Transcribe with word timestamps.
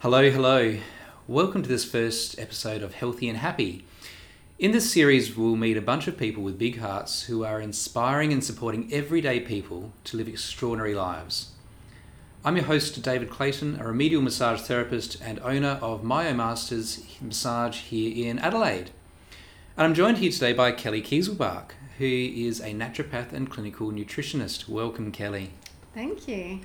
Hello, 0.00 0.30
hello. 0.30 0.78
Welcome 1.26 1.64
to 1.64 1.68
this 1.68 1.84
first 1.84 2.38
episode 2.38 2.82
of 2.82 2.94
Healthy 2.94 3.28
and 3.28 3.38
Happy. 3.38 3.84
In 4.56 4.70
this 4.70 4.92
series, 4.92 5.36
we'll 5.36 5.56
meet 5.56 5.76
a 5.76 5.82
bunch 5.82 6.06
of 6.06 6.16
people 6.16 6.44
with 6.44 6.56
big 6.56 6.78
hearts 6.78 7.24
who 7.24 7.44
are 7.44 7.60
inspiring 7.60 8.32
and 8.32 8.44
supporting 8.44 8.88
everyday 8.92 9.40
people 9.40 9.92
to 10.04 10.16
live 10.16 10.28
extraordinary 10.28 10.94
lives. 10.94 11.50
I'm 12.44 12.54
your 12.54 12.66
host, 12.66 13.02
David 13.02 13.28
Clayton, 13.28 13.80
a 13.80 13.88
remedial 13.88 14.22
massage 14.22 14.60
therapist 14.60 15.20
and 15.20 15.40
owner 15.40 15.80
of 15.82 16.04
MyoMasters 16.04 17.20
Massage 17.20 17.80
here 17.80 18.28
in 18.28 18.38
Adelaide. 18.38 18.92
And 19.76 19.84
I'm 19.84 19.94
joined 19.94 20.18
here 20.18 20.30
today 20.30 20.52
by 20.52 20.70
Kelli 20.70 21.04
Kieselbach, 21.04 21.72
who 21.98 22.04
is 22.04 22.60
a 22.60 22.72
naturopath 22.72 23.32
and 23.32 23.50
clinical 23.50 23.90
nutritionist. 23.90 24.68
Welcome, 24.68 25.10
Kelli. 25.10 25.48
Thank 25.92 26.28
you. 26.28 26.60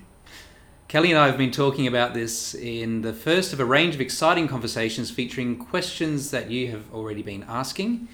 Kelli 0.94 1.10
and 1.10 1.18
I 1.18 1.26
have 1.26 1.40
been 1.40 1.50
talking 1.50 1.88
about 1.88 2.14
this 2.14 2.54
in 2.54 3.02
the 3.02 3.14
first 3.14 3.52
of 3.52 3.60
a 3.60 3.66
range 3.66 3.96
of 3.96 4.02
exciting 4.02 4.48
conversations 4.48 5.10
featuring 5.10 5.58
questions 5.58 6.30
that 6.30 6.52
you 6.52 6.70
have 6.70 6.84
already 6.94 7.24
been 7.24 7.44
asking. 7.48 8.08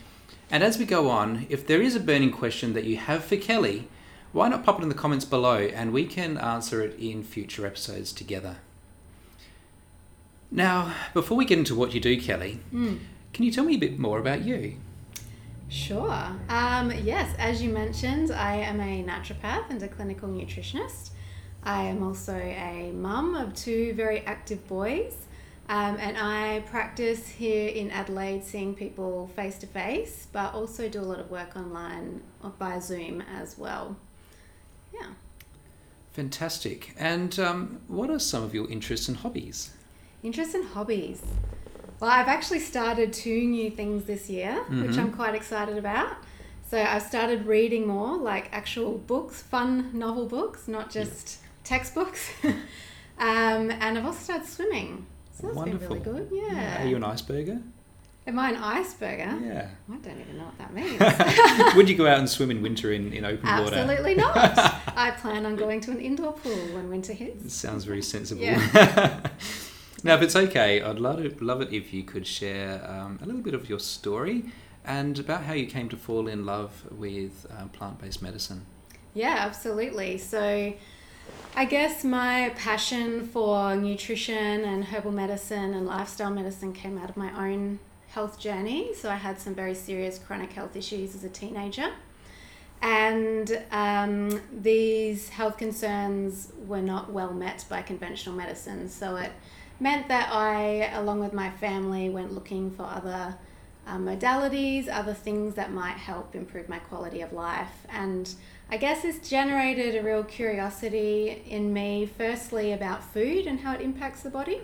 And 0.49 0.63
as 0.63 0.77
we 0.77 0.85
go 0.85 1.09
on, 1.09 1.45
if 1.49 1.67
there 1.67 1.81
is 1.81 1.93
a 1.93 1.99
burning 1.99 2.31
question 2.31 2.71
that 2.75 2.85
you 2.85 2.95
have 2.95 3.25
for 3.25 3.35
Kelli, 3.35 3.87
why 4.31 4.47
not 4.47 4.63
pop 4.63 4.79
it 4.79 4.83
in 4.83 4.87
the 4.87 4.95
comments 4.95 5.25
below 5.25 5.57
and 5.57 5.91
we 5.91 6.05
can 6.05 6.37
answer 6.37 6.81
it 6.81 6.97
in 6.97 7.21
future 7.21 7.67
episodes 7.67 8.13
together. 8.13 8.59
Now, 10.49 10.93
before 11.13 11.35
we 11.35 11.43
get 11.43 11.59
into 11.59 11.75
what 11.75 11.93
you 11.93 11.99
do, 11.99 12.15
Kelli, 12.15 12.59
Mm. 12.73 12.99
can 13.33 13.43
you 13.43 13.51
tell 13.51 13.65
me 13.65 13.75
a 13.75 13.77
bit 13.77 13.99
more 13.99 14.19
about 14.19 14.45
you? 14.45 14.77
Sure. 15.67 16.39
Um, 16.47 16.93
yes, 17.03 17.35
as 17.37 17.61
you 17.61 17.71
mentioned, 17.71 18.31
I 18.31 18.55
am 18.55 18.79
a 18.79 19.03
naturopath 19.03 19.69
and 19.69 19.83
a 19.83 19.89
clinical 19.89 20.29
nutritionist. 20.29 21.09
I 21.63 21.83
am 21.83 22.03
also 22.03 22.35
a 22.35 22.91
mum 22.93 23.35
of 23.35 23.53
two 23.53 23.93
very 23.93 24.21
active 24.21 24.67
boys, 24.67 25.13
um, 25.67 25.97
and 25.99 26.17
I 26.17 26.61
practice 26.61 27.27
here 27.27 27.69
in 27.69 27.91
Adelaide, 27.91 28.43
seeing 28.43 28.73
people 28.73 29.29
face 29.35 29.57
to 29.59 29.67
face, 29.67 30.27
but 30.31 30.53
also 30.53 30.89
do 30.89 30.99
a 30.99 31.03
lot 31.03 31.19
of 31.19 31.29
work 31.29 31.55
online 31.55 32.21
by 32.57 32.79
Zoom 32.79 33.21
as 33.21 33.57
well. 33.57 33.97
Yeah. 34.93 35.07
Fantastic. 36.13 36.95
And 36.97 37.37
um, 37.39 37.81
what 37.87 38.09
are 38.09 38.19
some 38.19 38.43
of 38.43 38.53
your 38.55 38.69
interests 38.69 39.07
and 39.07 39.17
hobbies? 39.17 39.71
Interests 40.23 40.55
and 40.55 40.65
hobbies. 40.69 41.21
Well, 41.99 42.09
I've 42.09 42.27
actually 42.27 42.59
started 42.61 43.13
two 43.13 43.41
new 43.45 43.69
things 43.69 44.05
this 44.05 44.29
year, 44.29 44.63
which 44.69 44.91
Mhm. 44.91 44.97
I'm 44.99 45.11
quite 45.13 45.35
excited 45.35 45.77
about. 45.77 46.17
So 46.69 46.81
I've 46.81 47.03
started 47.03 47.45
reading 47.45 47.87
more, 47.87 48.17
like 48.17 48.49
actual 48.51 48.97
books, 48.97 49.41
fun 49.41 49.91
novel 49.93 50.25
books, 50.25 50.67
not 50.67 50.89
just 50.89 51.39
textbooks. 51.63 52.29
um, 52.43 53.71
and 53.71 53.97
I've 53.97 54.05
also 54.05 54.19
started 54.19 54.47
swimming. 54.47 55.05
So 55.33 55.47
that's 55.47 55.57
Wonderful. 55.57 55.95
been 55.95 56.13
really 56.13 56.25
good. 56.25 56.29
Yeah. 56.31 56.83
Are 56.83 56.87
you 56.87 56.95
an 56.95 57.03
iceberger? 57.03 57.61
Am 58.27 58.37
I 58.37 58.51
an 58.51 58.57
iceberger? 58.57 59.43
Yeah. 59.43 59.69
I 59.91 59.95
don't 59.95 60.19
even 60.19 60.37
know 60.37 60.43
what 60.43 60.57
that 60.59 60.73
means. 60.73 61.75
Would 61.75 61.89
you 61.89 61.95
go 61.95 62.05
out 62.05 62.19
and 62.19 62.29
swim 62.29 62.51
in 62.51 62.61
winter 62.61 62.91
in, 62.91 63.11
in 63.11 63.25
open 63.25 63.43
water? 63.43 63.75
Absolutely 63.75 64.13
not. 64.13 64.35
I 64.95 65.11
plan 65.11 65.45
on 65.45 65.55
going 65.55 65.81
to 65.81 65.91
an 65.91 65.99
indoor 65.99 66.33
pool 66.33 66.57
when 66.75 66.89
winter 66.89 67.13
hits. 67.13 67.53
Sounds 67.53 67.85
very 67.85 68.03
sensible. 68.03 68.43
Yeah. 68.43 69.21
now, 70.03 70.15
if 70.15 70.21
it's 70.21 70.35
okay, 70.35 70.81
I'd 70.81 70.99
love 70.99 71.19
it, 71.25 71.41
love 71.41 71.61
it 71.61 71.73
if 71.73 71.91
you 71.91 72.03
could 72.03 72.27
share 72.27 72.85
um, 72.87 73.17
a 73.23 73.25
little 73.25 73.41
bit 73.41 73.55
of 73.55 73.67
your 73.67 73.79
story 73.79 74.43
and 74.85 75.17
about 75.17 75.43
how 75.43 75.53
you 75.53 75.65
came 75.65 75.89
to 75.89 75.97
fall 75.97 76.27
in 76.27 76.45
love 76.45 76.85
with 76.91 77.47
um, 77.57 77.69
plant 77.69 77.99
based 77.99 78.21
medicine. 78.21 78.65
Yeah, 79.13 79.37
absolutely. 79.39 80.17
So, 80.19 80.73
I 81.55 81.65
guess 81.65 82.03
my 82.03 82.53
passion 82.55 83.27
for 83.27 83.75
nutrition 83.75 84.63
and 84.63 84.85
herbal 84.85 85.11
medicine 85.11 85.73
and 85.73 85.85
lifestyle 85.85 86.31
medicine 86.31 86.73
came 86.73 86.97
out 86.97 87.09
of 87.09 87.17
my 87.17 87.49
own 87.49 87.79
health 88.09 88.39
journey. 88.39 88.93
So, 88.95 89.09
I 89.09 89.15
had 89.15 89.39
some 89.39 89.55
very 89.55 89.75
serious 89.75 90.17
chronic 90.17 90.53
health 90.53 90.75
issues 90.75 91.15
as 91.15 91.23
a 91.23 91.29
teenager. 91.29 91.91
And 92.81 93.61
um, 93.71 94.41
these 94.53 95.29
health 95.29 95.57
concerns 95.57 96.53
were 96.65 96.81
not 96.81 97.11
well 97.11 97.33
met 97.33 97.65
by 97.67 97.81
conventional 97.81 98.35
medicine. 98.35 98.87
So, 98.87 99.17
it 99.17 99.31
meant 99.79 100.07
that 100.07 100.29
I, 100.31 100.89
along 100.93 101.19
with 101.19 101.33
my 101.33 101.49
family, 101.49 102.09
went 102.09 102.33
looking 102.33 102.71
for 102.71 102.83
other 102.83 103.35
um, 103.85 104.05
modalities, 104.05 104.87
other 104.87 105.13
things 105.13 105.55
that 105.55 105.71
might 105.71 105.97
help 105.97 106.35
improve 106.35 106.69
my 106.69 106.79
quality 106.79 107.21
of 107.21 107.33
life. 107.33 107.85
And 107.89 108.33
I 108.71 108.77
guess 108.77 109.03
it's 109.03 109.27
generated 109.27 109.95
a 109.95 110.03
real 110.03 110.23
curiosity 110.23 111.41
in 111.47 111.73
me, 111.73 112.05
firstly, 112.05 112.71
about 112.71 113.03
food 113.03 113.47
and 113.47 113.59
how 113.59 113.73
it 113.73 113.81
impacts 113.81 114.21
the 114.21 114.29
body, 114.29 114.61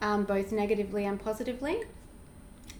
um, 0.00 0.24
both 0.24 0.52
negatively 0.52 1.04
and 1.04 1.20
positively. 1.20 1.82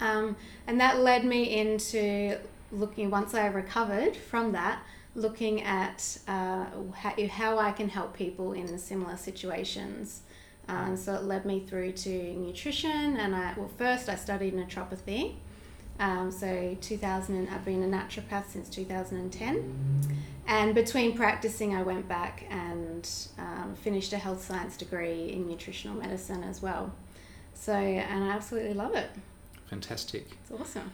Um, 0.01 0.35
and 0.67 0.81
that 0.81 0.99
led 0.99 1.27
me 1.27 1.59
into 1.59 2.39
looking, 2.71 3.11
once 3.11 3.35
I 3.35 3.49
recovered 3.49 4.17
from 4.17 4.53
that, 4.53 4.83
looking 5.15 5.63
at 5.63 6.19
uh, 6.27 6.65
how, 6.95 7.59
I 7.59 7.73
can 7.73 7.91
help 7.91 8.17
people 8.17 8.55
in 8.55 8.79
similar 8.79 9.19
situations. 9.19 10.23
Um, 10.69 10.97
so 10.97 11.15
it 11.15 11.25
led 11.25 11.45
me 11.45 11.61
through 11.61 11.93
to 11.93 12.33
nutrition, 12.35 13.17
and 13.17 13.35
I 13.35 13.53
well 13.57 13.71
first 13.77 14.09
I 14.09 14.15
studied 14.15 14.55
naturopathy. 14.55 15.35
Um, 15.99 16.31
so 16.31 16.77
2000, 16.81 17.37
and 17.37 17.49
I've 17.51 17.65
been 17.65 17.83
a 17.83 17.87
naturopath 17.87 18.49
since 18.49 18.69
2010. 18.69 20.13
And 20.47 20.75
between 20.75 21.17
practicing, 21.17 21.75
I 21.75 21.83
went 21.83 22.09
back 22.09 22.45
and 22.51 23.09
um, 23.39 23.75
finished 23.77 24.13
a 24.13 24.19
health 24.19 24.45
science 24.45 24.77
degree 24.77 25.31
in 25.33 25.47
nutritional 25.47 25.97
medicine 25.97 26.43
as 26.43 26.61
well. 26.61 26.93
So, 27.55 27.75
and 27.75 28.25
I 28.25 28.29
absolutely 28.29 28.75
love 28.75 28.95
it. 28.95 29.11
Fantastic. 29.67 30.27
It's 30.43 30.51
awesome. 30.51 30.91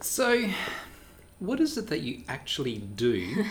So, 0.00 0.48
what 1.38 1.60
is 1.60 1.78
it 1.78 1.86
that 1.88 2.00
you 2.00 2.22
actually 2.28 2.78
do? 2.78 3.44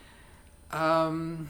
um, 0.70 1.48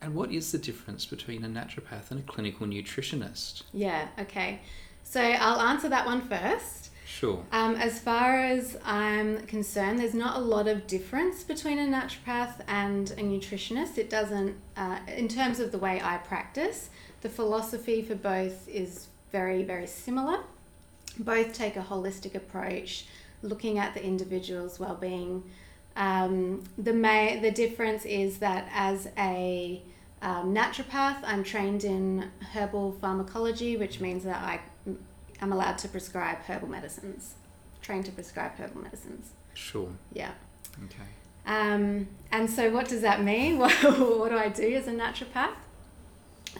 and 0.00 0.14
what 0.14 0.30
is 0.30 0.52
the 0.52 0.58
difference 0.58 1.04
between 1.04 1.44
a 1.44 1.48
naturopath 1.48 2.10
and 2.10 2.20
a 2.20 2.22
clinical 2.22 2.66
nutritionist? 2.66 3.64
Yeah, 3.72 4.08
okay. 4.20 4.60
So 5.02 5.20
I'll 5.20 5.60
answer 5.60 5.88
that 5.88 6.06
one 6.06 6.22
first. 6.22 6.90
Sure. 7.06 7.44
Um, 7.52 7.76
as 7.76 8.00
far 8.00 8.40
as 8.40 8.76
I'm 8.84 9.46
concerned, 9.46 10.00
there's 10.00 10.12
not 10.12 10.36
a 10.36 10.40
lot 10.40 10.66
of 10.66 10.88
difference 10.88 11.44
between 11.44 11.78
a 11.78 11.86
naturopath 11.86 12.60
and 12.66 13.12
a 13.12 13.22
nutritionist. 13.22 13.96
It 13.96 14.10
doesn't, 14.10 14.56
uh, 14.76 14.98
in 15.16 15.28
terms 15.28 15.60
of 15.60 15.70
the 15.70 15.78
way 15.78 16.00
I 16.02 16.16
practice, 16.18 16.90
the 17.20 17.28
philosophy 17.28 18.02
for 18.02 18.16
both 18.16 18.68
is 18.68 19.06
very, 19.30 19.62
very 19.62 19.86
similar. 19.86 20.40
Both 21.16 21.52
take 21.52 21.76
a 21.76 21.82
holistic 21.82 22.34
approach, 22.34 23.06
looking 23.40 23.78
at 23.78 23.94
the 23.94 24.04
individual's 24.04 24.80
well-being. 24.80 25.44
Um, 25.94 26.64
the 26.76 26.92
may 26.92 27.38
the 27.38 27.52
difference 27.52 28.04
is 28.04 28.38
that 28.38 28.68
as 28.74 29.08
a 29.16 29.80
um, 30.22 30.52
naturopath, 30.52 31.18
I'm 31.22 31.44
trained 31.44 31.84
in 31.84 32.32
herbal 32.52 32.96
pharmacology, 33.00 33.76
which 33.76 34.00
means 34.00 34.24
that 34.24 34.42
I 34.42 34.60
am 35.40 35.52
allowed 35.52 35.78
to 35.78 35.88
prescribe 35.88 36.38
herbal 36.38 36.68
medicines, 36.68 37.34
trained 37.82 38.06
to 38.06 38.12
prescribe 38.12 38.52
herbal 38.58 38.82
medicines. 38.82 39.30
Sure. 39.54 39.88
Yeah. 40.12 40.32
Okay. 40.84 41.08
Um, 41.46 42.08
and 42.32 42.50
so, 42.50 42.70
what 42.70 42.88
does 42.88 43.02
that 43.02 43.22
mean? 43.22 43.58
What, 43.58 43.72
what 43.82 44.30
do 44.30 44.36
I 44.36 44.48
do 44.48 44.74
as 44.74 44.88
a 44.88 44.92
naturopath? 44.92 45.54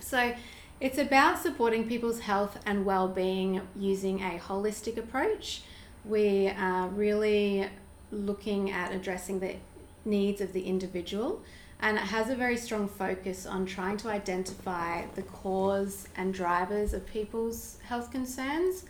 So, 0.00 0.34
it's 0.80 0.98
about 0.98 1.38
supporting 1.38 1.88
people's 1.88 2.20
health 2.20 2.58
and 2.66 2.84
well 2.84 3.08
being 3.08 3.62
using 3.74 4.20
a 4.20 4.38
holistic 4.38 4.96
approach. 4.96 5.62
We 6.04 6.48
are 6.48 6.88
really 6.88 7.68
looking 8.12 8.70
at 8.70 8.92
addressing 8.92 9.40
the 9.40 9.56
needs 10.04 10.40
of 10.40 10.52
the 10.52 10.62
individual, 10.62 11.42
and 11.80 11.96
it 11.96 12.04
has 12.04 12.30
a 12.30 12.34
very 12.34 12.56
strong 12.56 12.88
focus 12.88 13.46
on 13.46 13.66
trying 13.66 13.96
to 13.98 14.08
identify 14.08 15.04
the 15.14 15.22
cause 15.22 16.08
and 16.16 16.32
drivers 16.32 16.94
of 16.94 17.06
people's 17.06 17.78
health 17.84 18.10
concerns. 18.10 18.84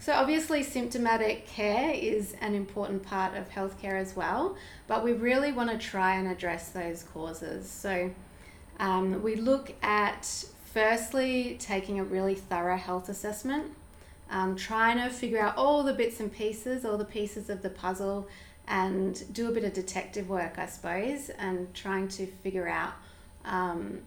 So, 0.00 0.12
obviously, 0.12 0.62
symptomatic 0.62 1.46
care 1.46 1.92
is 1.92 2.34
an 2.40 2.54
important 2.54 3.02
part 3.02 3.36
of 3.36 3.48
healthcare 3.50 4.00
as 4.00 4.14
well, 4.14 4.56
but 4.86 5.02
we 5.02 5.12
really 5.12 5.52
want 5.52 5.70
to 5.70 5.78
try 5.78 6.14
and 6.14 6.28
address 6.28 6.70
those 6.70 7.02
causes. 7.02 7.68
So, 7.68 8.10
um, 8.78 9.22
we 9.22 9.34
look 9.34 9.74
at 9.82 10.44
firstly 10.72 11.56
taking 11.58 11.98
a 11.98 12.04
really 12.04 12.34
thorough 12.34 12.76
health 12.76 13.08
assessment, 13.08 13.72
um, 14.30 14.54
trying 14.54 14.98
to 14.98 15.10
figure 15.10 15.40
out 15.40 15.56
all 15.56 15.82
the 15.82 15.94
bits 15.94 16.20
and 16.20 16.32
pieces, 16.32 16.84
all 16.84 16.98
the 16.98 17.04
pieces 17.04 17.50
of 17.50 17.62
the 17.62 17.70
puzzle, 17.70 18.28
and 18.68 19.32
do 19.32 19.48
a 19.48 19.52
bit 19.52 19.64
of 19.64 19.72
detective 19.72 20.28
work, 20.28 20.58
I 20.58 20.66
suppose, 20.66 21.30
and 21.30 21.72
trying 21.74 22.08
to 22.08 22.26
figure 22.26 22.68
out 22.68 22.92
um, 23.44 24.02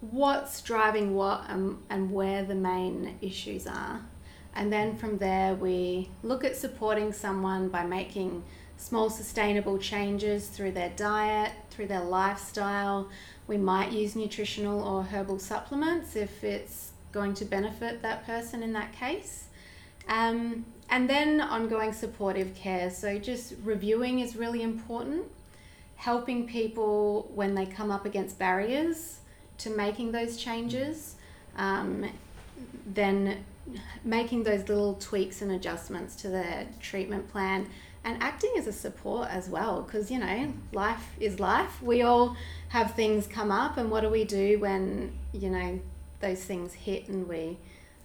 what's 0.00 0.60
driving 0.62 1.14
what 1.14 1.44
and, 1.48 1.78
and 1.88 2.12
where 2.12 2.44
the 2.44 2.54
main 2.54 3.16
issues 3.20 3.66
are. 3.66 4.02
And 4.54 4.72
then 4.72 4.96
from 4.96 5.18
there, 5.18 5.54
we 5.54 6.10
look 6.22 6.44
at 6.44 6.56
supporting 6.56 7.12
someone 7.12 7.68
by 7.68 7.84
making 7.84 8.42
small 8.76 9.10
sustainable 9.10 9.78
changes 9.78 10.48
through 10.48 10.72
their 10.72 10.90
diet, 10.90 11.52
through 11.70 11.86
their 11.86 12.02
lifestyle. 12.02 13.08
We 13.46 13.58
might 13.58 13.92
use 13.92 14.16
nutritional 14.16 14.82
or 14.82 15.04
herbal 15.04 15.38
supplements 15.38 16.16
if 16.16 16.42
it's 16.42 16.92
going 17.12 17.34
to 17.34 17.44
benefit 17.44 18.02
that 18.02 18.26
person 18.26 18.62
in 18.62 18.72
that 18.72 18.92
case. 18.92 19.44
Um, 20.08 20.64
and 20.90 21.08
then 21.08 21.40
ongoing 21.40 21.92
supportive 21.92 22.54
care. 22.54 22.90
So 22.90 23.18
just 23.18 23.54
reviewing 23.62 24.20
is 24.20 24.36
really 24.36 24.62
important. 24.62 25.24
Helping 25.96 26.46
people 26.46 27.30
when 27.34 27.54
they 27.54 27.66
come 27.66 27.90
up 27.90 28.06
against 28.06 28.38
barriers 28.38 29.18
to 29.58 29.70
making 29.70 30.12
those 30.12 30.36
changes. 30.36 31.16
Um, 31.56 32.08
then 32.86 33.44
making 34.04 34.42
those 34.44 34.68
little 34.68 34.94
tweaks 34.94 35.42
and 35.42 35.52
adjustments 35.52 36.16
to 36.16 36.28
their 36.28 36.66
treatment 36.80 37.28
plan 37.28 37.68
and 38.04 38.22
acting 38.22 38.52
as 38.56 38.66
a 38.66 38.72
support 38.72 39.28
as 39.28 39.48
well 39.48 39.82
because 39.82 40.10
you 40.10 40.18
know 40.18 40.52
life 40.72 41.14
is 41.20 41.38
life 41.38 41.82
we 41.82 42.02
all 42.02 42.36
have 42.68 42.94
things 42.94 43.26
come 43.26 43.50
up 43.50 43.76
and 43.76 43.90
what 43.90 44.00
do 44.00 44.08
we 44.08 44.24
do 44.24 44.58
when 44.58 45.12
you 45.32 45.50
know 45.50 45.78
those 46.20 46.42
things 46.42 46.72
hit 46.72 47.08
and 47.08 47.28
we 47.28 47.56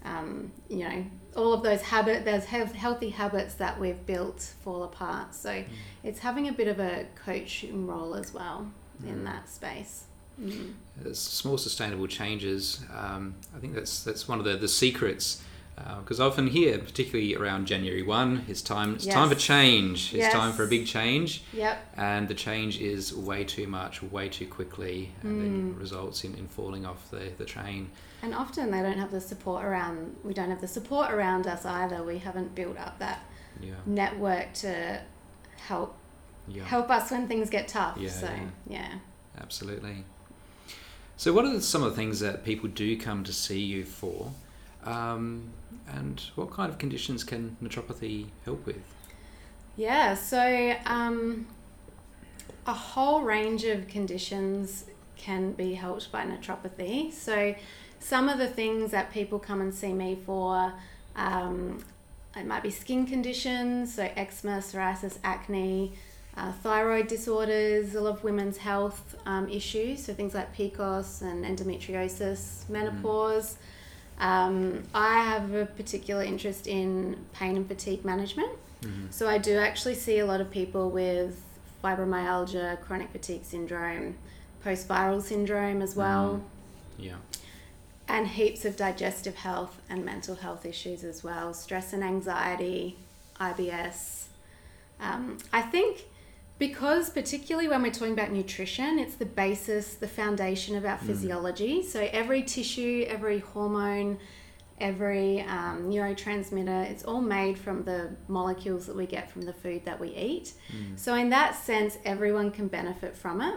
um, 0.06 0.52
you 0.70 0.80
know 0.80 1.06
all 1.36 1.54
of 1.54 1.64
those 1.64 1.82
habit 1.82 2.26
those 2.26 2.46
healthy 2.46 3.10
habits 3.10 3.56
that 3.56 3.80
we've 3.80 4.06
built 4.06 4.54
fall 4.64 4.84
apart 4.84 5.34
so 5.34 5.50
mm. 5.50 5.66
it's 6.04 6.20
having 6.20 6.48
a 6.48 6.52
bit 6.52 6.68
of 6.68 6.80
a 6.80 7.06
coaching 7.16 7.88
role 7.88 8.14
as 8.14 8.34
well 8.34 8.68
mm. 9.02 9.08
in 9.08 9.24
that 9.24 9.50
space 9.50 10.04
mm. 10.40 10.74
small 11.16 11.58
sustainable 11.58 12.08
changes 12.08 12.82
um, 12.94 13.36
i 13.56 13.60
think 13.60 13.74
that's 13.74 14.04
that's 14.04 14.28
one 14.28 14.40
of 14.40 14.46
the, 14.46 14.56
the 14.58 14.68
secrets 14.68 15.44
because 15.75 16.20
uh, 16.20 16.28
often 16.28 16.48
here, 16.48 16.78
particularly 16.78 17.36
around 17.36 17.66
January 17.66 18.04
one, 18.04 18.46
it's 18.48 18.62
time. 18.62 18.96
It's 18.96 19.06
yes. 19.06 19.16
time 19.16 19.30
for 19.30 19.36
change. 19.36 20.14
It's 20.14 20.24
yes. 20.24 20.34
time 20.34 20.54
for 20.54 20.64
a 20.64 20.68
big 20.68 20.86
change. 20.86 21.44
Yep. 21.54 21.94
And 21.98 22.28
the 22.28 22.34
change 22.34 22.80
is 22.80 23.14
way 23.14 23.44
too 23.44 23.68
much, 23.68 24.04
way 24.04 24.30
too 24.30 24.48
quickly, 24.48 25.12
and 25.24 25.74
mm. 25.74 25.75
it 25.75 25.80
results 25.80 26.24
in, 26.24 26.36
in 26.36 26.48
falling 26.48 26.86
off 26.86 27.10
the, 27.10 27.31
the 27.38 27.46
train. 27.46 27.90
And 28.22 28.34
often 28.34 28.72
they 28.72 28.81
don't 28.81 29.00
have 29.00 29.12
the 29.12 29.22
support 29.22 29.66
around. 29.66 30.16
We 30.24 30.34
don't 30.34 30.50
have 30.50 30.62
the 30.62 30.68
support 30.68 31.12
around 31.12 31.48
us 31.48 31.66
either. 31.66 32.04
We 32.04 32.20
haven't 32.20 32.56
built 32.56 32.78
up 32.78 33.00
that 33.00 33.24
yeah. 33.60 33.74
network 33.86 34.54
to 34.54 35.02
help 35.58 35.98
yeah. 36.48 36.64
help 36.64 36.90
us 36.90 37.12
when 37.12 37.28
things 37.28 37.50
get 37.50 37.68
tough. 37.68 37.98
Yeah, 37.98 38.10
so 38.10 38.28
yeah. 38.28 38.50
yeah. 38.68 38.94
Absolutely. 39.42 40.06
So, 41.18 41.34
what 41.34 41.46
are 41.46 41.60
some 41.62 41.84
of 41.84 41.92
the 41.92 41.96
things 41.96 42.20
that 42.20 42.44
people 42.44 42.70
do 42.70 42.98
come 42.98 43.24
to 43.24 43.34
see 43.34 43.60
you 43.60 43.86
for? 43.86 44.31
Um, 44.86 45.52
and 45.88 46.22
what 46.36 46.52
kind 46.52 46.72
of 46.72 46.78
conditions 46.78 47.24
can 47.24 47.58
naturopathy 47.62 48.28
help 48.46 48.66
with? 48.66 48.82
Yeah, 49.76 50.14
so 50.14 50.76
um, 50.86 51.48
a 52.68 52.74
whole 52.74 53.22
range 53.22 53.64
of 53.64 53.88
conditions 53.88 54.86
can 55.18 55.54
be 55.54 55.74
helped 55.74 56.12
by 56.12 56.26
naturopathy. 56.26 57.12
So, 57.12 57.56
some 58.00 58.28
of 58.28 58.38
the 58.38 58.48
things 58.48 58.92
that 58.92 59.12
people 59.14 59.40
come 59.40 59.62
and 59.62 59.74
see 59.74 59.94
me 59.94 60.20
for, 60.26 60.74
um, 61.16 61.84
it 62.36 62.46
might 62.46 62.62
be 62.62 62.70
skin 62.70 63.06
conditions, 63.06 63.96
so 63.96 64.10
eczema, 64.16 64.58
psoriasis, 64.58 65.18
acne, 65.24 65.94
uh, 66.36 66.52
thyroid 66.52 67.08
disorders, 67.08 67.96
a 67.96 68.02
lot 68.02 68.18
of 68.18 68.24
women's 68.24 68.58
health 68.58 69.16
um, 69.26 69.48
issues, 69.48 70.04
so 70.06 70.14
things 70.14 70.34
like 70.34 70.54
PCOS 70.56 71.22
and 71.22 71.46
endometriosis, 71.46 72.68
menopause. 72.70 73.54
Mm 73.54 73.58
um, 74.19 74.83
I 74.94 75.21
have 75.21 75.54
a 75.54 75.65
particular 75.65 76.24
interest 76.24 76.68
in 76.68 77.25
pain 77.33 77.56
and 77.56 77.68
fatigue 77.68 78.06
management. 78.06 78.51
Mm-hmm. 78.81 79.07
So 79.12 79.27
I 79.27 79.38
do 79.38 79.57
actually 79.57 79.95
see 79.95 80.19
a 80.19 80.25
lot 80.25 80.42
of 80.42 80.51
people 80.51 80.89
with 80.89 81.42
fibromyalgia, 81.83 82.81
chronic 82.81 83.12
fatigue 83.12 83.44
syndrome, 83.44 84.15
post 84.63 84.88
viral 84.88 85.21
syndrome 85.21 85.81
as 85.81 85.95
well. 85.95 86.42
Mm. 87.00 87.06
Yeah. 87.06 87.15
And 88.07 88.27
heaps 88.27 88.65
of 88.65 88.75
digestive 88.75 89.36
health 89.36 89.81
and 89.89 90.06
mental 90.06 90.36
health 90.36 90.65
issues 90.65 91.04
as 91.04 91.24
well 91.24 91.54
stress 91.54 91.94
and 91.94 92.04
anxiety, 92.04 92.98
IBS. 93.39 94.25
Um, 95.00 95.38
I 95.51 95.62
think 95.62 96.06
because 96.60 97.10
particularly 97.10 97.68
when 97.68 97.82
we're 97.82 97.92
talking 97.92 98.14
about 98.14 98.32
nutrition 98.32 99.00
it's 99.00 99.16
the 99.16 99.26
basis 99.26 99.96
the 99.96 100.08
foundation 100.08 100.76
of 100.76 100.86
our 100.86 100.98
mm. 100.98 101.06
physiology 101.06 101.84
so 101.84 102.08
every 102.12 102.44
tissue 102.44 103.06
every 103.08 103.40
hormone 103.40 104.18
every 104.80 105.42
um, 105.42 105.90
neurotransmitter 105.90 106.90
it's 106.90 107.04
all 107.04 107.22
made 107.22 107.58
from 107.58 107.84
the 107.84 108.10
molecules 108.28 108.86
that 108.86 108.96
we 108.96 109.06
get 109.06 109.30
from 109.32 109.44
the 109.44 109.54
food 109.54 109.84
that 109.86 110.00
we 110.00 110.10
eat 110.10 110.54
mm. 110.72 110.98
so 110.98 111.16
in 111.16 111.30
that 111.30 111.56
sense 111.56 111.98
everyone 112.06 112.52
can 112.52 112.68
benefit 112.68 113.16
from 113.16 113.42
it 113.42 113.56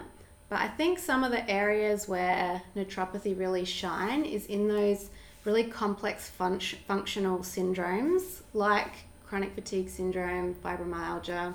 but 0.49 0.59
i 0.59 0.67
think 0.67 0.97
some 0.97 1.23
of 1.23 1.31
the 1.31 1.49
areas 1.49 2.07
where 2.07 2.61
naturopathy 2.75 3.37
really 3.37 3.65
shine 3.65 4.23
is 4.23 4.45
in 4.47 4.67
those 4.67 5.09
really 5.43 5.63
complex 5.63 6.29
fun- 6.29 6.59
functional 6.59 7.39
syndromes 7.39 8.41
like 8.53 8.93
chronic 9.25 9.53
fatigue 9.53 9.89
syndrome 9.89 10.53
fibromyalgia 10.55 11.53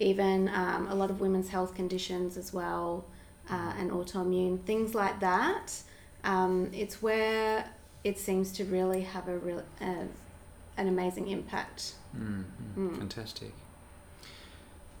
even 0.00 0.48
um, 0.48 0.88
a 0.88 0.94
lot 0.94 1.10
of 1.10 1.20
women's 1.20 1.50
health 1.50 1.74
conditions 1.74 2.36
as 2.36 2.52
well, 2.52 3.04
uh, 3.48 3.74
and 3.78 3.90
autoimmune 3.92 4.60
things 4.64 4.94
like 4.94 5.20
that. 5.20 5.82
Um, 6.24 6.70
it's 6.72 7.00
where 7.00 7.70
it 8.02 8.18
seems 8.18 8.50
to 8.52 8.64
really 8.64 9.02
have 9.02 9.28
a 9.28 9.38
real 9.38 9.62
uh, 9.80 10.04
an 10.76 10.88
amazing 10.88 11.28
impact. 11.28 11.92
Mm, 12.16 12.44
mm, 12.76 12.98
Fantastic. 12.98 13.52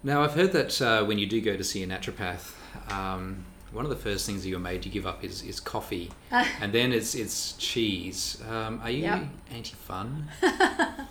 Now 0.02 0.22
I've 0.22 0.34
heard 0.34 0.52
that 0.52 0.80
uh, 0.80 1.04
when 1.04 1.18
you 1.18 1.26
do 1.26 1.40
go 1.40 1.56
to 1.56 1.64
see 1.64 1.82
a 1.82 1.86
naturopath, 1.86 2.52
um, 2.92 3.44
one 3.72 3.84
of 3.84 3.90
the 3.90 3.96
first 3.96 4.26
things 4.26 4.42
that 4.42 4.48
you're 4.48 4.58
made 4.58 4.82
to 4.82 4.88
give 4.88 5.06
up 5.06 5.24
is, 5.24 5.42
is 5.42 5.60
coffee, 5.60 6.10
and 6.30 6.72
then 6.72 6.92
it's 6.92 7.14
it's 7.14 7.52
cheese. 7.54 8.42
Um, 8.48 8.80
are 8.82 8.90
you 8.90 9.02
yep. 9.04 9.24
anti 9.50 9.74
fun? 9.74 10.28
ah, 10.42 11.06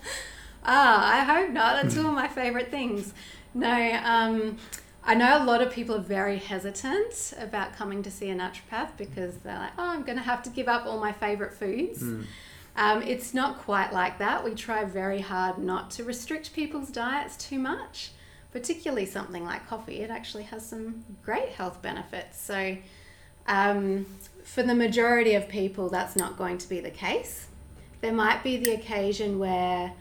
I 0.63 1.23
hope 1.23 1.51
not. 1.51 1.81
That's 1.81 1.95
of 2.05 2.05
my 2.05 2.27
favorite 2.27 2.69
things. 2.69 3.13
No, 3.53 3.99
um, 4.03 4.57
I 5.03 5.15
know 5.15 5.41
a 5.41 5.43
lot 5.43 5.61
of 5.61 5.71
people 5.71 5.95
are 5.95 6.01
very 6.01 6.37
hesitant 6.37 7.33
about 7.39 7.73
coming 7.73 8.03
to 8.03 8.11
see 8.11 8.29
a 8.29 8.35
naturopath 8.35 8.89
because 8.97 9.37
they're 9.37 9.57
like, 9.57 9.71
oh, 9.77 9.89
I'm 9.89 10.03
going 10.03 10.17
to 10.17 10.23
have 10.23 10.43
to 10.43 10.49
give 10.49 10.67
up 10.67 10.85
all 10.85 10.99
my 10.99 11.11
favorite 11.11 11.53
foods. 11.53 12.03
Mm. 12.03 12.25
Um, 12.75 13.01
it's 13.01 13.33
not 13.33 13.57
quite 13.57 13.91
like 13.91 14.19
that. 14.19 14.43
We 14.43 14.53
try 14.53 14.85
very 14.85 15.21
hard 15.21 15.57
not 15.57 15.91
to 15.91 16.03
restrict 16.03 16.53
people's 16.53 16.89
diets 16.89 17.35
too 17.35 17.59
much, 17.59 18.11
particularly 18.51 19.05
something 19.05 19.43
like 19.43 19.67
coffee. 19.67 20.01
It 20.01 20.09
actually 20.09 20.43
has 20.43 20.65
some 20.65 21.03
great 21.23 21.49
health 21.49 21.81
benefits. 21.81 22.39
So, 22.39 22.77
um, 23.47 24.05
for 24.43 24.63
the 24.63 24.75
majority 24.75 25.33
of 25.33 25.49
people, 25.49 25.89
that's 25.89 26.15
not 26.15 26.37
going 26.37 26.57
to 26.59 26.69
be 26.69 26.79
the 26.79 26.91
case. 26.91 27.47
There 28.01 28.13
might 28.13 28.43
be 28.43 28.57
the 28.57 28.73
occasion 28.73 29.39
where 29.39 29.93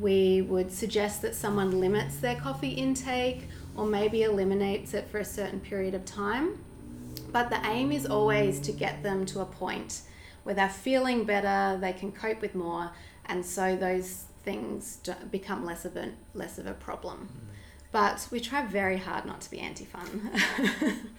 we 0.00 0.42
would 0.42 0.72
suggest 0.72 1.22
that 1.22 1.34
someone 1.34 1.80
limits 1.80 2.16
their 2.18 2.36
coffee 2.36 2.70
intake 2.70 3.48
or 3.76 3.86
maybe 3.86 4.22
eliminates 4.22 4.94
it 4.94 5.08
for 5.08 5.18
a 5.18 5.24
certain 5.24 5.60
period 5.60 5.94
of 5.94 6.04
time. 6.04 6.58
But 7.32 7.50
the 7.50 7.64
aim 7.66 7.92
is 7.92 8.06
always 8.06 8.60
to 8.60 8.72
get 8.72 9.02
them 9.02 9.26
to 9.26 9.40
a 9.40 9.44
point 9.44 10.02
where 10.44 10.54
they're 10.54 10.68
feeling 10.68 11.24
better, 11.24 11.78
they 11.78 11.92
can 11.92 12.12
cope 12.12 12.40
with 12.40 12.54
more, 12.54 12.90
and 13.26 13.44
so 13.44 13.76
those 13.76 14.24
things 14.44 14.98
become 15.30 15.64
less 15.64 15.84
of 15.84 15.96
a 15.96 16.12
less 16.32 16.58
of 16.58 16.66
a 16.66 16.72
problem. 16.72 17.28
Mm. 17.30 17.54
But 17.92 18.28
we 18.30 18.40
try 18.40 18.64
very 18.64 18.96
hard 18.96 19.26
not 19.26 19.40
to 19.42 19.50
be 19.50 19.58
anti-fun. 19.58 20.30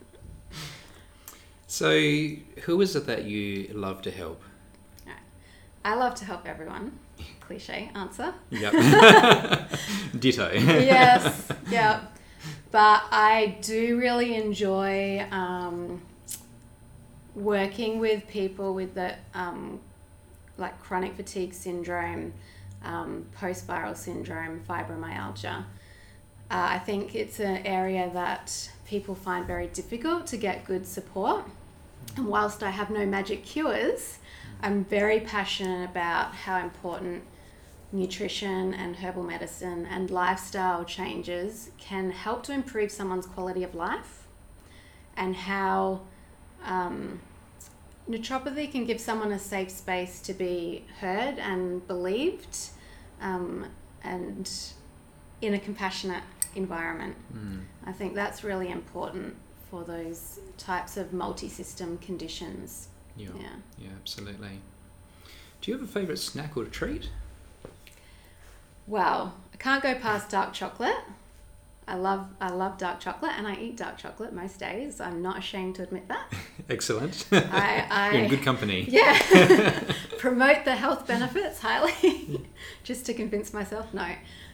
so, 1.68 1.92
who 2.64 2.82
is 2.82 2.96
it 2.96 3.06
that 3.08 3.26
you 3.26 3.72
love 3.74 4.02
to 4.04 4.12
help? 4.12 4.42
I 5.84 5.96
love 5.96 6.16
to 6.16 6.26
help 6.26 6.48
everyone 6.48 7.00
cliche 7.40 7.92
answer. 7.96 8.34
Yep. 8.50 8.74
Ditto. 10.20 10.52
yes. 10.54 11.52
Yeah. 11.70 12.02
But 12.72 13.04
I 13.12 13.58
do 13.62 13.98
really 13.98 14.36
enjoy 14.36 15.26
um, 15.32 16.02
working 17.36 18.00
with 18.00 18.28
people 18.28 18.74
with 18.74 18.94
the 18.94 19.16
um, 19.34 19.80
like 20.58 20.80
chronic 20.80 21.16
fatigue 21.16 21.54
syndrome, 21.54 22.34
um, 22.84 23.26
post 23.34 23.68
viral 23.68 23.96
syndrome, 23.96 24.62
fibromyalgia. 24.70 25.64
Uh, 26.52 26.68
I 26.72 26.80
think 26.80 27.16
it's 27.16 27.40
an 27.40 27.58
area 27.66 28.10
that 28.14 28.72
people 28.86 29.16
find 29.16 29.46
very 29.46 29.68
difficult 29.68 30.28
to 30.28 30.38
get 30.38 30.66
good 30.66 30.86
support. 30.86 31.46
And 32.18 32.28
whilst 32.28 32.64
I 32.64 32.72
have 32.72 32.90
no 32.90 33.06
magic 33.06 33.46
cures, 33.46 34.18
I'm 34.62 34.84
very 34.86 35.22
passionate 35.22 35.90
about 35.90 36.34
how 36.34 36.58
important 36.58 37.24
nutrition 37.92 38.74
and 38.74 38.98
herbal 38.98 39.24
medicine 39.24 39.86
and 39.86 40.12
lifestyle 40.12 40.84
changes 40.84 41.72
can 41.78 42.12
help 42.12 42.44
to 42.44 42.54
improve 42.54 42.92
someone's 42.92 43.26
quality 43.26 43.64
of 43.64 43.74
life 43.74 44.28
and 45.16 45.36
how 45.36 46.02
um, 46.64 47.20
naturopathy 48.10 48.72
can 48.72 48.86
give 48.86 49.00
someone 49.00 49.32
a 49.32 49.40
safe 49.40 49.72
space 49.72 50.20
to 50.22 50.34
be 50.34 50.86
heard 51.00 51.40
and 51.40 51.88
believed 51.88 52.58
um, 53.22 53.66
and 54.04 54.52
in 55.42 55.54
a 55.54 55.60
compassionate 55.60 56.24
environment. 56.56 57.16
Mm. 57.36 57.62
I 57.86 57.92
think 57.92 58.14
that's 58.14 58.44
really 58.44 58.70
important 58.70 59.36
for 59.70 59.84
those 59.84 60.40
types 60.58 60.98
of 60.98 61.14
multi 61.14 61.48
system 61.48 61.98
conditions. 62.00 62.90
Yeah, 63.20 63.30
yeah, 63.40 63.50
yeah 63.78 63.90
absolutely. 64.00 64.62
Do 65.62 65.72
you 65.72 65.78
have 65.78 65.88
a 65.88 65.92
favourite 65.92 66.20
snack 66.20 66.56
or 66.56 66.64
treat? 66.66 67.10
Well, 68.88 69.36
I 69.54 69.58
can't 69.58 69.84
go 69.84 69.94
past 69.96 70.30
dark 70.30 70.54
chocolate. 70.54 70.98
I 71.88 71.96
love 71.96 72.30
I 72.40 72.50
love 72.50 72.78
dark 72.78 73.00
chocolate, 73.00 73.34
and 73.38 73.48
I 73.48 73.56
eat 73.56 73.78
dark 73.78 73.98
chocolate 73.98 74.32
most 74.32 74.60
days. 74.60 75.02
I'm 75.02 75.22
not 75.22 75.40
ashamed 75.40 75.76
to 75.76 75.84
admit 75.84 76.08
that. 76.08 76.32
Excellent. 76.70 77.28
I, 77.32 77.86
I 77.90 78.12
You're 78.14 78.24
in 78.24 78.30
good 78.30 78.44
company. 78.44 78.82
yeah 78.90 79.82
promote 80.20 80.66
the 80.66 80.76
health 80.76 81.08
benefits 81.08 81.60
highly, 81.60 82.46
just 82.84 83.06
to 83.08 83.14
convince 83.14 83.54
myself. 83.54 83.92
No, 83.94 84.08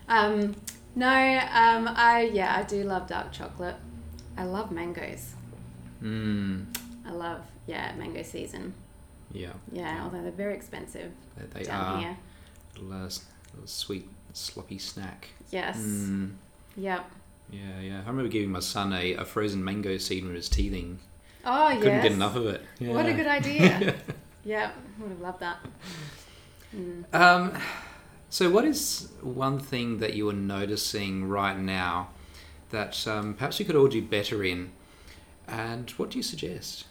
um, 0.07 0.55
no. 0.95 1.09
Um, 1.09 1.89
I 1.89 2.29
yeah 2.31 2.55
I 2.55 2.63
do 2.63 2.83
love 2.83 3.07
dark 3.07 3.33
chocolate. 3.33 3.75
I 4.37 4.43
love 4.43 4.71
mangoes. 4.71 5.33
Mm, 6.01 6.65
I 7.05 7.11
love 7.11 7.41
yeah 7.67 7.93
mango 7.97 8.23
season. 8.23 8.73
yeah. 9.31 9.53
Yeah, 9.71 10.01
although 10.03 10.21
they're 10.21 10.31
very 10.31 10.55
expensive 10.55 11.11
They, 11.37 11.59
they 11.59 11.65
down 11.65 11.95
are 11.95 11.99
here. 11.99 12.17
little, 12.75 12.93
uh, 12.93 13.03
little 13.03 13.67
sweet, 13.67 14.07
sloppy 14.33 14.77
snack. 14.77 15.29
Yes. 15.51 15.77
Mm, 15.77 16.31
Yep. 16.77 17.05
yeah, 17.51 17.79
yeah. 17.81 18.01
I 18.05 18.09
remember 18.09 18.29
giving 18.29 18.51
my 18.51 18.59
son 18.59 18.91
a, 18.93 19.13
a 19.13 19.25
frozen 19.25 19.63
mango 19.63 19.97
seed 19.97 20.23
when 20.23 20.31
he 20.33 20.37
was 20.37 20.49
teething. 20.49 20.99
Oh 21.45 21.69
yes. 21.69 21.83
Couldn't 21.83 22.01
get 22.01 22.11
enough 22.11 22.35
of 22.35 22.47
it. 22.47 22.61
What 22.79 23.05
a 23.05 23.13
good 23.13 23.27
idea. 23.39 23.95
yeah, 24.43 24.71
would 24.99 25.11
have 25.11 25.21
loved 25.21 25.39
that. 25.41 25.57
Mm. 26.75 27.03
Um, 27.13 27.53
so, 28.29 28.49
what 28.49 28.65
is 28.65 29.09
one 29.21 29.59
thing 29.59 29.99
that 29.99 30.13
you 30.15 30.27
are 30.29 30.33
noticing 30.33 31.25
right 31.29 31.57
now 31.57 32.09
that 32.71 33.07
um, 33.07 33.33
perhaps 33.35 33.59
we 33.59 33.65
could 33.65 33.75
all 33.75 33.87
do 33.87 34.01
better 34.01 34.43
in? 34.43 34.71
And 35.47 35.89
what 35.91 36.09
do 36.09 36.17
you 36.17 36.23
suggest? 36.23 36.85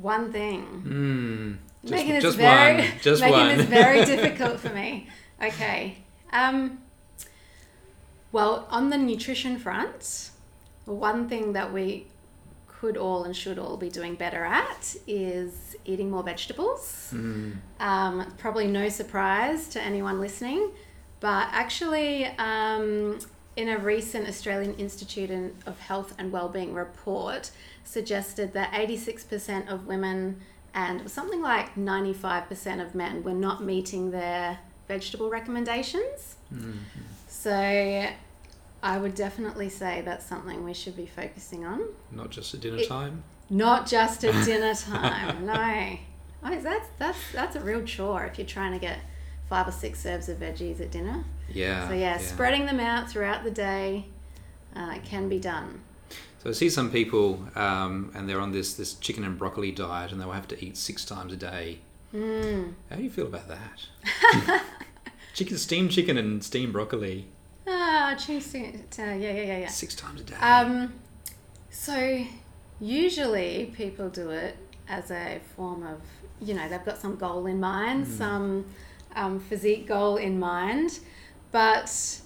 One 0.00 0.32
thing. 0.32 0.64
Mm, 0.86 1.56
just 1.82 1.92
making 1.92 2.14
this 2.14 2.22
just 2.22 2.36
very, 2.38 2.74
one. 2.76 2.86
Just 3.02 3.20
making 3.20 3.38
one. 3.38 3.56
this 3.58 3.66
very 3.66 4.04
difficult 4.16 4.60
for 4.60 4.70
me. 4.70 5.08
Okay. 5.42 5.96
Um, 6.32 6.78
well, 8.32 8.66
on 8.70 8.90
the 8.90 8.98
nutrition 8.98 9.58
front, 9.58 10.30
one 10.84 11.28
thing 11.28 11.52
that 11.54 11.72
we 11.72 12.06
could 12.66 12.96
all 12.96 13.24
and 13.24 13.36
should 13.36 13.58
all 13.58 13.76
be 13.76 13.90
doing 13.90 14.14
better 14.14 14.44
at 14.44 14.96
is 15.06 15.76
eating 15.84 16.10
more 16.10 16.22
vegetables. 16.22 17.10
Mm, 17.12 17.56
Um, 17.78 18.32
probably 18.38 18.66
no 18.68 18.88
surprise 18.88 19.68
to 19.68 19.82
anyone 19.82 20.18
listening, 20.20 20.70
but 21.20 21.48
actually, 21.52 22.24
um, 22.38 23.18
in 23.56 23.68
a 23.68 23.76
recent 23.78 24.28
Australian 24.28 24.74
Institute 24.76 25.30
of 25.66 25.78
Health 25.80 26.14
and 26.18 26.32
Wellbeing 26.32 26.72
report, 26.72 27.50
suggested 27.90 28.52
that 28.52 28.72
86% 28.72 29.68
of 29.68 29.86
women 29.86 30.40
and 30.72 31.10
something 31.10 31.42
like 31.42 31.74
95% 31.74 32.80
of 32.84 32.94
men 32.94 33.22
were 33.24 33.32
not 33.34 33.64
meeting 33.64 34.10
their 34.12 34.58
vegetable 34.86 35.28
recommendations. 35.30 36.36
mm, 36.54 36.74
So, 37.28 37.50
I 38.82 38.96
would 38.98 39.14
definitely 39.14 39.68
say 39.68 40.02
that's 40.04 40.24
something 40.24 40.64
we 40.64 40.72
should 40.74 40.96
be 40.96 41.06
focusing 41.06 41.64
on. 41.66 41.80
not 42.12 42.30
just 42.30 42.54
at 42.54 42.60
dinner 42.60 42.78
It- 42.78 42.88
time. 42.88 43.24
Not 43.52 43.86
just 43.88 44.24
at 44.24 44.44
dinner 44.50 44.74
time. 44.74 45.44
no. 45.44 45.98
Oh, 46.42 46.60
that's 46.60 46.86
that's 46.98 47.18
that's 47.32 47.56
a 47.56 47.60
real 47.60 47.82
chore 47.84 48.24
if 48.24 48.38
you're 48.38 48.46
trying 48.46 48.72
to 48.72 48.78
get 48.78 48.98
five 49.48 49.66
or 49.66 49.72
six 49.72 49.98
serves 50.00 50.28
of 50.28 50.38
veggies 50.38 50.80
at 50.80 50.90
dinner. 50.92 51.24
Yeah. 51.52 51.88
so 51.88 51.94
yeah, 51.94 52.16
spreading 52.18 52.64
them 52.66 52.78
out 52.78 53.10
throughout 53.10 53.42
the 53.42 53.50
day 53.50 54.06
uh, 54.76 54.98
can 55.04 55.28
be 55.28 55.40
done. 55.40 55.80
So 56.42 56.48
I 56.50 56.52
see 56.54 56.70
some 56.70 56.90
people, 56.90 57.44
um, 57.54 58.10
and 58.14 58.26
they're 58.28 58.40
on 58.40 58.52
this 58.52 58.72
this 58.74 58.94
chicken 58.94 59.24
and 59.24 59.36
broccoli 59.38 59.70
diet, 59.72 60.10
and 60.12 60.20
they'll 60.20 60.32
have 60.32 60.48
to 60.48 60.64
eat 60.64 60.76
six 60.76 61.04
times 61.04 61.32
a 61.32 61.36
day. 61.36 61.78
Mm. 62.14 62.72
How 62.88 62.96
do 62.96 63.02
you 63.02 63.10
feel 63.10 63.26
about 63.26 63.46
that? 63.48 64.62
chicken, 65.34 65.58
steamed 65.58 65.90
chicken, 65.90 66.16
and 66.16 66.42
steamed 66.42 66.72
broccoli 66.72 67.26
Ah, 67.66 68.16
to, 68.18 68.40
to 68.40 69.02
yeah 69.02 69.14
yeah 69.16 69.32
yeah 69.32 69.58
yeah. 69.58 69.68
six 69.68 69.94
times 69.94 70.22
a 70.22 70.24
day. 70.24 70.34
Um, 70.36 70.94
so 71.70 72.24
usually 72.80 73.72
people 73.76 74.08
do 74.08 74.30
it 74.30 74.56
as 74.88 75.10
a 75.10 75.40
form 75.54 75.86
of, 75.86 76.00
you 76.40 76.54
know, 76.54 76.68
they've 76.68 76.84
got 76.84 76.98
some 76.98 77.16
goal 77.16 77.46
in 77.46 77.60
mind, 77.60 78.06
Mm. 78.06 78.18
some 78.18 78.64
um, 79.14 79.38
physique 79.40 79.86
goal 79.86 80.16
in 80.16 80.38
mind, 80.40 80.98
but 81.52 82.20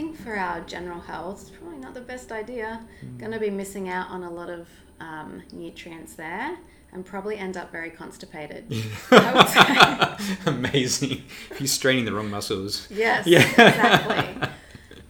think 0.00 0.16
for 0.18 0.34
our 0.36 0.60
general 0.62 1.00
health, 1.00 1.42
it's 1.42 1.50
probably 1.50 1.78
not 1.78 1.94
the 1.94 2.00
best 2.00 2.32
idea. 2.32 2.80
Going 3.18 3.32
to 3.32 3.38
be 3.38 3.50
missing 3.50 3.88
out 3.88 4.10
on 4.10 4.22
a 4.22 4.30
lot 4.30 4.48
of 4.50 4.68
um, 5.00 5.42
nutrients 5.52 6.14
there. 6.14 6.56
And 6.92 7.06
probably 7.06 7.36
end 7.36 7.56
up 7.56 7.70
very 7.70 7.90
constipated. 7.90 8.64
I 9.12 9.32
would 9.34 10.18
say. 10.18 10.36
Amazing. 10.50 11.22
You're 11.60 11.68
straining 11.68 12.04
the 12.04 12.12
wrong 12.12 12.28
muscles. 12.30 12.88
Yes, 12.90 13.26
Yeah. 13.26 13.42
exactly. 13.42 14.48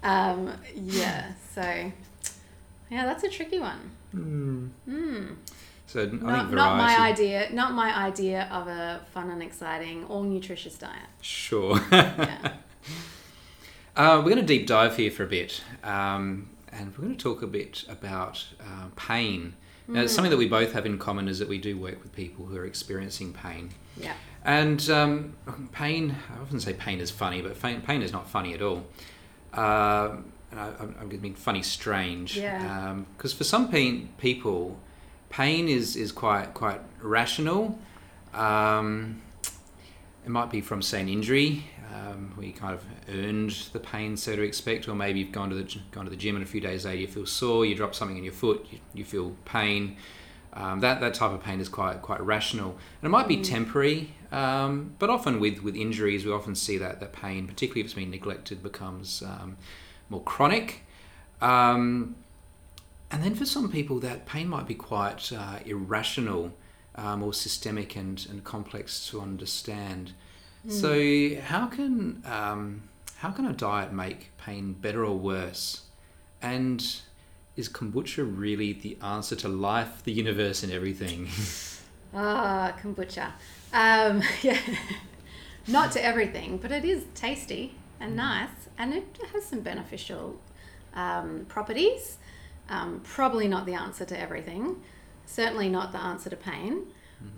Um, 0.02 0.50
yeah, 0.74 1.32
so 1.54 1.60
yeah, 1.60 3.04
that's 3.04 3.22
a 3.22 3.28
tricky 3.28 3.58
one. 3.60 3.90
Mm. 4.16 4.70
Mm. 4.88 5.36
So 5.86 6.04
I 6.04 6.06
Not, 6.06 6.50
not 6.52 6.78
my 6.78 6.98
idea. 6.98 7.48
Not 7.52 7.74
my 7.74 7.94
idea 7.94 8.48
of 8.50 8.66
a 8.66 9.02
fun 9.12 9.30
and 9.30 9.42
exciting, 9.42 10.06
all 10.06 10.22
nutritious 10.22 10.76
diet. 10.78 11.10
Sure. 11.20 11.78
Yeah. 11.92 12.52
Uh, 13.96 14.16
we're 14.18 14.30
going 14.30 14.36
to 14.36 14.42
deep 14.42 14.66
dive 14.66 14.96
here 14.96 15.10
for 15.10 15.24
a 15.24 15.26
bit, 15.26 15.60
um, 15.82 16.48
and 16.72 16.96
we're 16.96 17.04
going 17.04 17.16
to 17.16 17.22
talk 17.22 17.42
a 17.42 17.46
bit 17.46 17.84
about 17.88 18.44
uh, 18.60 18.86
pain. 18.96 19.54
Now, 19.88 20.02
Mm. 20.04 20.08
something 20.08 20.30
that 20.30 20.36
we 20.36 20.46
both 20.48 20.72
have 20.72 20.86
in 20.86 20.98
common 20.98 21.26
is 21.28 21.40
that 21.40 21.48
we 21.48 21.58
do 21.58 21.76
work 21.76 22.00
with 22.02 22.14
people 22.14 22.46
who 22.46 22.56
are 22.56 22.64
experiencing 22.64 23.32
pain. 23.32 23.70
Yeah. 23.96 24.14
And 24.44 24.88
um, 24.88 25.36
pain, 25.72 26.14
I 26.34 26.40
often 26.40 26.60
say 26.60 26.72
pain 26.74 27.00
is 27.00 27.10
funny, 27.10 27.42
but 27.42 27.60
pain, 27.60 27.80
pain 27.80 28.00
is 28.00 28.12
not 28.12 28.28
funny 28.30 28.54
at 28.54 28.62
all. 28.62 28.86
Um 29.52 30.32
and 30.52 30.58
I, 30.60 30.66
I'm 30.80 30.94
I'm 31.00 31.08
going 31.08 31.10
to 31.10 31.18
mean 31.18 31.34
funny 31.34 31.62
strange. 31.62 32.36
Yeah. 32.36 32.96
Because 33.16 33.32
for 33.32 33.44
some 33.44 33.68
pain, 33.68 34.08
people, 34.18 34.78
pain 35.28 35.68
is, 35.68 35.94
is 35.96 36.10
quite 36.12 36.54
quite 36.54 36.80
rational. 37.00 37.78
Um, 38.34 39.20
it 40.24 40.30
might 40.30 40.50
be 40.50 40.60
from, 40.60 40.82
say, 40.82 41.00
an 41.00 41.08
injury, 41.08 41.64
um, 41.92 42.32
where 42.34 42.46
you 42.46 42.52
kind 42.52 42.74
of 42.74 42.84
earned 43.08 43.50
the 43.72 43.80
pain, 43.80 44.16
so 44.16 44.36
to 44.36 44.42
expect, 44.42 44.88
or 44.88 44.94
maybe 44.94 45.20
you've 45.20 45.32
gone 45.32 45.50
to 45.50 45.56
the 45.56 45.80
gone 45.90 46.04
to 46.04 46.10
the 46.10 46.16
gym 46.16 46.36
and 46.36 46.44
a 46.44 46.48
few 46.48 46.60
days 46.60 46.84
later 46.84 47.00
you 47.00 47.06
feel 47.06 47.26
sore, 47.26 47.66
you 47.66 47.74
drop 47.74 47.94
something 47.94 48.16
in 48.16 48.24
your 48.24 48.32
foot, 48.32 48.66
you, 48.70 48.78
you 48.94 49.04
feel 49.04 49.36
pain. 49.44 49.96
Um, 50.52 50.80
that 50.80 51.00
that 51.00 51.14
type 51.14 51.30
of 51.30 51.42
pain 51.42 51.60
is 51.60 51.68
quite 51.68 52.02
quite 52.02 52.20
rational, 52.20 52.70
and 52.70 53.08
it 53.08 53.08
might 53.08 53.28
be 53.28 53.40
temporary. 53.40 54.14
Um, 54.32 54.94
but 54.98 55.10
often 55.10 55.40
with 55.40 55.62
with 55.62 55.76
injuries, 55.76 56.24
we 56.24 56.32
often 56.32 56.54
see 56.54 56.78
that 56.78 57.00
that 57.00 57.12
pain, 57.12 57.46
particularly 57.46 57.80
if 57.80 57.86
it's 57.86 57.94
been 57.94 58.10
neglected, 58.10 58.62
becomes 58.62 59.22
um, 59.22 59.56
more 60.08 60.22
chronic. 60.22 60.82
Um, 61.40 62.16
and 63.12 63.24
then 63.24 63.34
for 63.34 63.44
some 63.44 63.70
people, 63.70 63.98
that 64.00 64.26
pain 64.26 64.48
might 64.48 64.66
be 64.66 64.74
quite 64.74 65.32
uh, 65.32 65.58
irrational, 65.64 66.52
um, 66.94 67.22
or 67.22 67.32
systemic 67.32 67.96
and, 67.96 68.24
and 68.30 68.44
complex 68.44 69.08
to 69.08 69.20
understand. 69.20 70.12
So 70.68 71.36
how 71.40 71.66
can 71.66 72.22
um, 72.26 72.82
how 73.16 73.30
can 73.30 73.46
a 73.46 73.52
diet 73.52 73.92
make 73.92 74.30
pain 74.38 74.72
better 74.74 75.04
or 75.04 75.16
worse? 75.16 75.82
And 76.42 76.84
is 77.56 77.68
kombucha 77.68 78.24
really 78.26 78.72
the 78.72 78.96
answer 79.02 79.36
to 79.36 79.48
life, 79.48 80.02
the 80.04 80.12
universe, 80.12 80.62
and 80.62 80.72
everything? 80.72 81.28
Ah, 82.12 82.74
kombucha. 82.82 83.32
Um, 83.72 84.20
yeah. 84.42 84.58
Not 85.68 85.92
to 85.92 86.04
everything, 86.04 86.58
but 86.58 86.72
it 86.72 86.84
is 86.84 87.04
tasty 87.14 87.76
and 88.00 88.16
nice, 88.16 88.68
and 88.76 88.92
it 88.92 89.16
has 89.32 89.44
some 89.44 89.60
beneficial 89.60 90.40
um, 90.94 91.46
properties. 91.48 92.18
Um, 92.68 93.00
probably 93.04 93.46
not 93.46 93.64
the 93.64 93.74
answer 93.74 94.04
to 94.06 94.18
everything. 94.18 94.82
Certainly 95.24 95.68
not 95.68 95.92
the 95.92 96.00
answer 96.00 96.30
to 96.30 96.36
pain. 96.36 96.86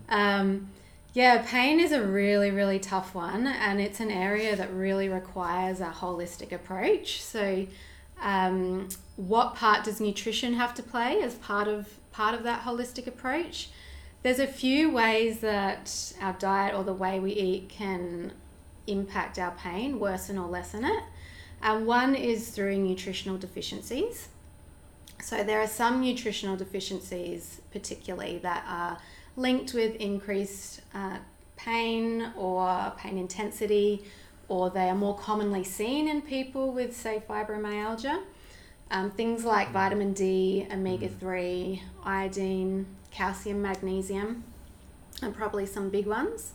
Um, 0.08 0.70
yeah, 1.14 1.44
pain 1.46 1.78
is 1.78 1.92
a 1.92 2.02
really, 2.02 2.50
really 2.50 2.78
tough 2.78 3.14
one, 3.14 3.46
and 3.46 3.80
it's 3.80 4.00
an 4.00 4.10
area 4.10 4.56
that 4.56 4.72
really 4.72 5.08
requires 5.08 5.80
a 5.80 5.90
holistic 5.90 6.52
approach. 6.52 7.22
So, 7.22 7.66
um, 8.20 8.88
what 9.16 9.54
part 9.54 9.84
does 9.84 10.00
nutrition 10.00 10.54
have 10.54 10.74
to 10.74 10.82
play 10.82 11.20
as 11.22 11.34
part 11.34 11.68
of 11.68 11.98
part 12.12 12.34
of 12.34 12.44
that 12.44 12.62
holistic 12.62 13.06
approach? 13.06 13.70
There's 14.22 14.38
a 14.38 14.46
few 14.46 14.90
ways 14.90 15.40
that 15.40 16.14
our 16.20 16.34
diet 16.34 16.74
or 16.74 16.84
the 16.84 16.94
way 16.94 17.18
we 17.20 17.32
eat 17.32 17.68
can 17.68 18.32
impact 18.86 19.38
our 19.38 19.50
pain, 19.50 19.98
worsen 19.98 20.38
or 20.38 20.48
lessen 20.48 20.84
it. 20.84 21.02
And 21.60 21.86
one 21.86 22.14
is 22.14 22.50
through 22.50 22.78
nutritional 22.78 23.36
deficiencies. 23.36 24.28
So 25.20 25.44
there 25.44 25.60
are 25.60 25.68
some 25.68 26.00
nutritional 26.00 26.56
deficiencies, 26.56 27.60
particularly 27.70 28.38
that 28.38 28.64
are 28.66 28.98
linked 29.36 29.74
with 29.74 29.94
increased 29.96 30.80
uh, 30.94 31.18
pain 31.56 32.32
or 32.36 32.92
pain 32.96 33.18
intensity, 33.18 34.04
or 34.48 34.70
they 34.70 34.88
are 34.88 34.94
more 34.94 35.16
commonly 35.16 35.64
seen 35.64 36.08
in 36.08 36.22
people 36.22 36.72
with, 36.72 36.94
say, 36.96 37.22
fibromyalgia. 37.28 38.22
Um, 38.90 39.10
things 39.10 39.44
like 39.44 39.70
vitamin 39.70 40.12
D, 40.12 40.66
omega 40.70 41.08
3, 41.08 41.82
iodine, 42.04 42.86
calcium, 43.10 43.62
magnesium. 43.62 44.44
and 45.22 45.34
probably 45.34 45.66
some 45.66 45.88
big 45.88 46.06
ones. 46.06 46.52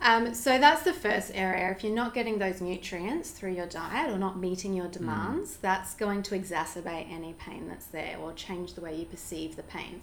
Um, 0.00 0.34
so 0.34 0.58
that's 0.58 0.82
the 0.82 0.92
first 0.92 1.30
area. 1.34 1.70
If 1.70 1.84
you're 1.84 1.94
not 1.94 2.12
getting 2.14 2.38
those 2.38 2.60
nutrients 2.60 3.30
through 3.30 3.52
your 3.52 3.66
diet 3.66 4.10
or 4.10 4.18
not 4.18 4.38
meeting 4.38 4.74
your 4.74 4.88
demands, 4.88 5.56
that's 5.58 5.94
going 5.94 6.22
to 6.24 6.38
exacerbate 6.38 7.10
any 7.10 7.34
pain 7.34 7.68
that's 7.68 7.86
there 7.86 8.18
or 8.20 8.32
change 8.32 8.74
the 8.74 8.80
way 8.80 8.96
you 8.96 9.06
perceive 9.06 9.56
the 9.56 9.62
pain. 9.62 10.02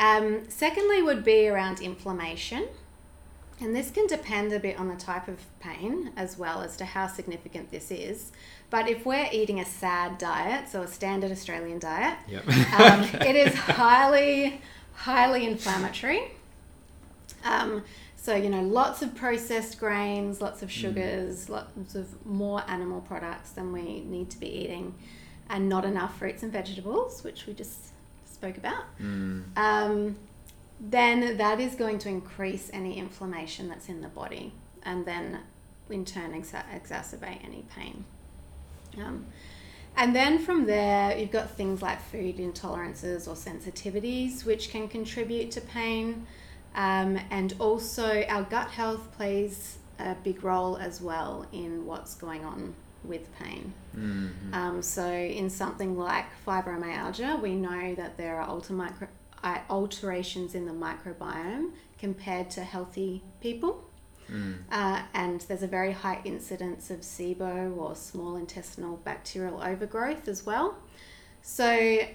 Um, 0.00 0.48
secondly, 0.48 1.02
would 1.02 1.22
be 1.22 1.46
around 1.46 1.80
inflammation. 1.80 2.66
And 3.60 3.76
this 3.76 3.90
can 3.90 4.06
depend 4.06 4.52
a 4.54 4.58
bit 4.58 4.78
on 4.78 4.88
the 4.88 4.96
type 4.96 5.28
of 5.28 5.38
pain 5.60 6.12
as 6.16 6.38
well 6.38 6.62
as 6.62 6.78
to 6.78 6.86
how 6.86 7.06
significant 7.06 7.70
this 7.70 7.90
is. 7.90 8.32
But 8.70 8.88
if 8.88 9.04
we're 9.04 9.28
eating 9.30 9.60
a 9.60 9.66
SAD 9.66 10.16
diet, 10.16 10.70
so 10.70 10.80
a 10.80 10.88
standard 10.88 11.30
Australian 11.30 11.78
diet, 11.78 12.16
Yep. 12.26 12.48
um, 12.48 13.02
it 13.20 13.36
is 13.36 13.54
highly, 13.54 14.62
highly 14.94 15.46
inflammatory. 15.46 16.32
Um, 17.44 17.84
so, 18.16 18.34
you 18.34 18.48
know, 18.48 18.62
lots 18.62 19.02
of 19.02 19.14
processed 19.14 19.78
grains, 19.78 20.40
lots 20.40 20.62
of 20.62 20.72
sugars, 20.72 21.50
lots 21.50 21.94
of 21.94 22.24
more 22.24 22.62
animal 22.66 23.02
products 23.02 23.50
than 23.50 23.72
we 23.72 24.00
need 24.00 24.30
to 24.30 24.38
be 24.40 24.46
eating, 24.48 24.94
and 25.50 25.68
not 25.68 25.84
enough 25.84 26.18
fruits 26.18 26.42
and 26.42 26.50
vegetables, 26.50 27.22
which 27.24 27.46
we 27.46 27.52
just 27.52 27.92
spoke 28.40 28.56
about. 28.56 28.84
Mm. 28.98 29.44
Um, 29.56 30.16
then 30.80 31.36
that 31.36 31.60
is 31.60 31.74
going 31.74 31.98
to 31.98 32.08
increase 32.08 32.70
any 32.72 32.96
inflammation 32.96 33.68
that's 33.68 33.88
in 33.88 34.00
the 34.00 34.08
body 34.08 34.54
and 34.82 35.04
then 35.04 35.40
in 35.90 36.06
turn 36.06 36.32
exa- 36.32 36.64
exacerbate 36.74 37.44
any 37.44 37.64
pain. 37.76 38.04
Um, 38.96 39.26
and 39.96 40.16
then 40.16 40.38
from 40.38 40.64
there, 40.64 41.18
you've 41.18 41.30
got 41.32 41.50
things 41.50 41.82
like 41.82 42.00
food 42.00 42.38
intolerances 42.38 43.28
or 43.28 43.34
sensitivities, 43.34 44.46
which 44.46 44.70
can 44.70 44.88
contribute 44.88 45.50
to 45.50 45.60
pain. 45.60 46.26
Um, 46.74 47.18
and 47.30 47.54
also, 47.58 48.24
our 48.28 48.44
gut 48.44 48.70
health 48.70 49.12
plays 49.12 49.76
a 49.98 50.14
big 50.14 50.42
role 50.42 50.78
as 50.78 51.02
well 51.02 51.46
in 51.52 51.84
what's 51.84 52.14
going 52.14 52.44
on 52.44 52.74
with 53.04 53.28
pain. 53.38 53.72
Mm. 53.96 54.54
Um, 54.54 54.82
so, 54.82 55.10
in 55.10 55.50
something 55.50 55.96
like 55.96 56.26
fibromyalgia, 56.46 57.40
we 57.40 57.54
know 57.54 57.94
that 57.94 58.16
there 58.16 58.40
are 58.40 58.46
alter 58.46 58.72
micro, 58.72 59.08
uh, 59.42 59.58
alterations 59.68 60.54
in 60.54 60.66
the 60.66 60.72
microbiome 60.72 61.72
compared 61.98 62.50
to 62.50 62.64
healthy 62.64 63.22
people. 63.40 63.84
Mm. 64.30 64.58
Uh, 64.70 65.02
and 65.14 65.40
there's 65.42 65.62
a 65.62 65.66
very 65.66 65.92
high 65.92 66.20
incidence 66.24 66.90
of 66.90 67.00
SIBO 67.00 67.76
or 67.76 67.96
small 67.96 68.36
intestinal 68.36 68.96
bacterial 68.98 69.60
overgrowth 69.62 70.28
as 70.28 70.46
well. 70.46 70.76
So, 71.42 72.06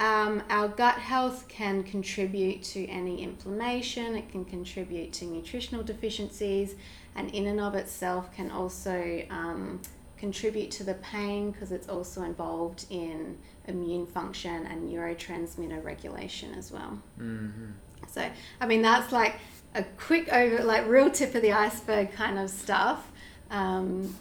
um, 0.00 0.42
our 0.48 0.68
gut 0.68 0.94
health 0.94 1.46
can 1.48 1.82
contribute 1.82 2.62
to 2.62 2.86
any 2.86 3.22
inflammation, 3.22 4.16
it 4.16 4.30
can 4.30 4.46
contribute 4.46 5.12
to 5.14 5.26
nutritional 5.26 5.84
deficiencies, 5.84 6.74
and 7.14 7.30
in 7.34 7.46
and 7.46 7.60
of 7.60 7.74
itself 7.74 8.32
can 8.34 8.50
also 8.50 9.22
um, 9.28 9.80
contribute 10.20 10.70
to 10.70 10.84
the 10.84 10.94
pain 10.94 11.50
because 11.50 11.72
it's 11.72 11.88
also 11.88 12.22
involved 12.22 12.84
in 12.90 13.38
immune 13.66 14.06
function 14.06 14.66
and 14.66 14.88
neurotransmitter 14.92 15.82
regulation 15.82 16.52
as 16.54 16.70
well. 16.70 16.98
Mhm. 17.18 17.72
So, 18.08 18.28
I 18.60 18.66
mean, 18.66 18.82
that's 18.82 19.12
like 19.12 19.36
a 19.74 19.82
quick 19.96 20.28
over, 20.32 20.62
like 20.62 20.86
real 20.86 21.10
tip 21.10 21.34
of 21.34 21.42
the 21.42 21.52
iceberg 21.52 22.12
kind 22.12 22.38
of 22.38 22.50
stuff. 22.50 23.10
Um, 23.50 24.14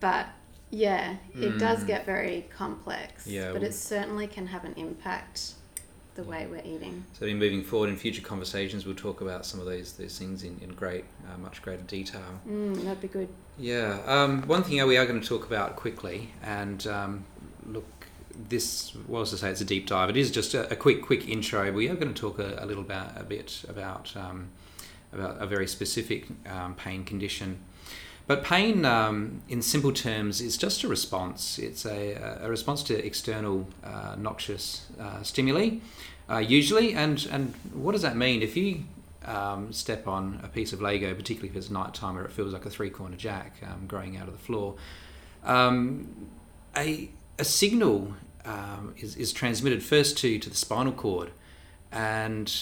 but 0.00 0.26
yeah, 0.70 1.16
it 1.36 1.58
does 1.58 1.84
Mm. 1.84 1.86
get 1.86 2.04
very 2.04 2.48
complex. 2.56 3.26
Yeah, 3.26 3.52
But 3.52 3.60
well- 3.62 3.70
it 3.70 3.74
certainly 3.74 4.26
can 4.26 4.48
have 4.48 4.64
an 4.64 4.74
impact 4.76 5.52
the 6.14 6.22
way 6.22 6.46
we're 6.46 6.62
eating. 6.64 7.04
So, 7.18 7.26
in 7.26 7.38
moving 7.38 7.62
forward 7.62 7.90
in 7.90 7.96
future 7.96 8.22
conversations, 8.22 8.86
we'll 8.86 8.94
talk 8.94 9.20
about 9.20 9.44
some 9.44 9.60
of 9.60 9.66
those 9.66 9.92
those 9.94 10.18
things 10.18 10.42
in, 10.42 10.58
in 10.62 10.70
great, 10.70 11.04
uh, 11.28 11.38
much 11.38 11.62
greater 11.62 11.82
detail. 11.82 12.22
Mm, 12.48 12.82
that'd 12.84 13.00
be 13.00 13.08
good. 13.08 13.28
Yeah. 13.58 14.00
Um, 14.06 14.42
one 14.46 14.62
thing 14.62 14.84
we 14.86 14.96
are 14.96 15.06
going 15.06 15.20
to 15.20 15.26
talk 15.26 15.46
about 15.46 15.76
quickly, 15.76 16.30
and 16.42 16.86
um, 16.86 17.24
look, 17.66 17.86
this 18.48 18.94
was 19.06 19.30
to 19.30 19.36
say 19.36 19.50
it's 19.50 19.60
a 19.60 19.64
deep 19.64 19.86
dive. 19.86 20.10
It 20.10 20.16
is 20.16 20.30
just 20.30 20.54
a, 20.54 20.70
a 20.72 20.76
quick, 20.76 21.02
quick 21.02 21.28
intro. 21.28 21.70
We 21.72 21.88
are 21.88 21.94
going 21.94 22.12
to 22.12 22.20
talk 22.20 22.38
a, 22.38 22.58
a 22.60 22.66
little 22.66 22.82
about 22.82 23.20
a 23.20 23.24
bit 23.24 23.64
about 23.68 24.16
um, 24.16 24.50
about 25.12 25.40
a 25.40 25.46
very 25.46 25.66
specific 25.66 26.26
um, 26.48 26.74
pain 26.74 27.04
condition. 27.04 27.60
But 28.26 28.42
pain, 28.42 28.84
um, 28.86 29.42
in 29.48 29.60
simple 29.60 29.92
terms, 29.92 30.40
is 30.40 30.56
just 30.56 30.82
a 30.82 30.88
response. 30.88 31.58
It's 31.58 31.84
a, 31.84 32.38
a 32.40 32.48
response 32.48 32.82
to 32.84 33.04
external 33.04 33.68
uh, 33.82 34.16
noxious 34.18 34.86
uh, 34.98 35.22
stimuli, 35.22 35.78
uh, 36.30 36.38
usually. 36.38 36.94
And, 36.94 37.26
and 37.30 37.54
what 37.74 37.92
does 37.92 38.02
that 38.02 38.16
mean? 38.16 38.40
If 38.40 38.56
you 38.56 38.84
um, 39.26 39.72
step 39.72 40.08
on 40.08 40.40
a 40.42 40.48
piece 40.48 40.72
of 40.72 40.80
Lego, 40.80 41.14
particularly 41.14 41.50
if 41.50 41.56
it's 41.56 41.68
nighttime 41.68 42.16
or 42.16 42.24
it 42.24 42.32
feels 42.32 42.54
like 42.54 42.64
a 42.64 42.70
three 42.70 42.90
corner 42.90 43.16
jack 43.16 43.56
um, 43.62 43.86
growing 43.86 44.16
out 44.16 44.26
of 44.26 44.32
the 44.32 44.42
floor, 44.42 44.76
um, 45.44 46.28
a, 46.76 47.10
a 47.38 47.44
signal 47.44 48.14
um, 48.46 48.94
is, 48.98 49.16
is 49.16 49.34
transmitted 49.34 49.82
first 49.82 50.16
to, 50.18 50.38
to 50.38 50.48
the 50.48 50.56
spinal 50.56 50.92
cord. 50.92 51.30
And 51.92 52.52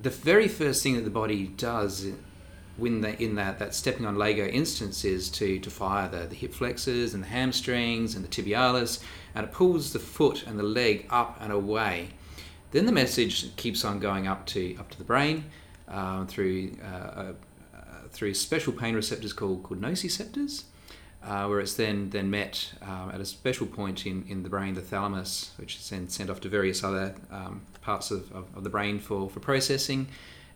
the 0.00 0.10
very 0.10 0.48
first 0.48 0.82
thing 0.82 0.94
that 0.94 1.04
the 1.04 1.10
body 1.10 1.48
does 1.48 2.06
when 2.76 3.00
they, 3.00 3.16
in 3.18 3.34
that, 3.34 3.58
that 3.58 3.74
stepping 3.74 4.06
on 4.06 4.16
Lego 4.16 4.46
instance 4.46 5.04
is 5.04 5.28
to, 5.30 5.58
to 5.58 5.70
fire 5.70 6.08
the, 6.08 6.26
the 6.26 6.34
hip 6.34 6.54
flexors 6.54 7.14
and 7.14 7.22
the 7.22 7.28
hamstrings 7.28 8.14
and 8.14 8.24
the 8.24 8.28
tibialis, 8.28 9.02
and 9.34 9.44
it 9.44 9.52
pulls 9.52 9.92
the 9.92 9.98
foot 9.98 10.46
and 10.46 10.58
the 10.58 10.62
leg 10.62 11.06
up 11.10 11.36
and 11.40 11.52
away. 11.52 12.08
Then 12.70 12.86
the 12.86 12.92
message 12.92 13.54
keeps 13.56 13.84
on 13.84 13.98
going 13.98 14.26
up 14.26 14.46
to 14.46 14.76
up 14.76 14.90
to 14.90 14.98
the 14.98 15.04
brain 15.04 15.44
um, 15.88 16.26
through 16.26 16.76
uh, 16.82 16.86
uh, 16.86 17.32
through 18.10 18.34
special 18.34 18.72
pain 18.72 18.94
receptors 18.94 19.34
called 19.34 19.62
called 19.62 19.80
nociceptors, 19.80 20.64
uh, 21.22 21.46
where 21.46 21.60
it's 21.60 21.74
then 21.74 22.08
then 22.08 22.30
met 22.30 22.72
um, 22.80 23.10
at 23.12 23.20
a 23.20 23.26
special 23.26 23.66
point 23.66 24.06
in, 24.06 24.24
in 24.26 24.42
the 24.42 24.48
brain, 24.48 24.72
the 24.72 24.80
thalamus, 24.80 25.52
which 25.58 25.76
is 25.76 25.90
then 25.90 26.08
sent 26.08 26.30
off 26.30 26.40
to 26.40 26.48
various 26.48 26.82
other 26.82 27.14
um, 27.30 27.60
parts 27.82 28.10
of, 28.10 28.32
of, 28.32 28.46
of 28.56 28.64
the 28.64 28.70
brain 28.70 28.98
for, 28.98 29.28
for 29.28 29.40
processing. 29.40 30.08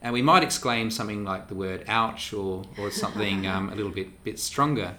And 0.07 0.13
we 0.13 0.23
might 0.23 0.45
exclaim 0.45 0.93
something 0.93 1.25
like 1.25 1.49
the 1.49 1.57
word 1.57 1.83
ouch 1.89 2.33
or, 2.33 2.63
or 2.79 2.93
something 2.93 3.45
um, 3.53 3.71
a 3.71 3.75
little 3.75 3.91
bit, 3.91 4.23
bit 4.23 4.39
stronger. 4.39 4.95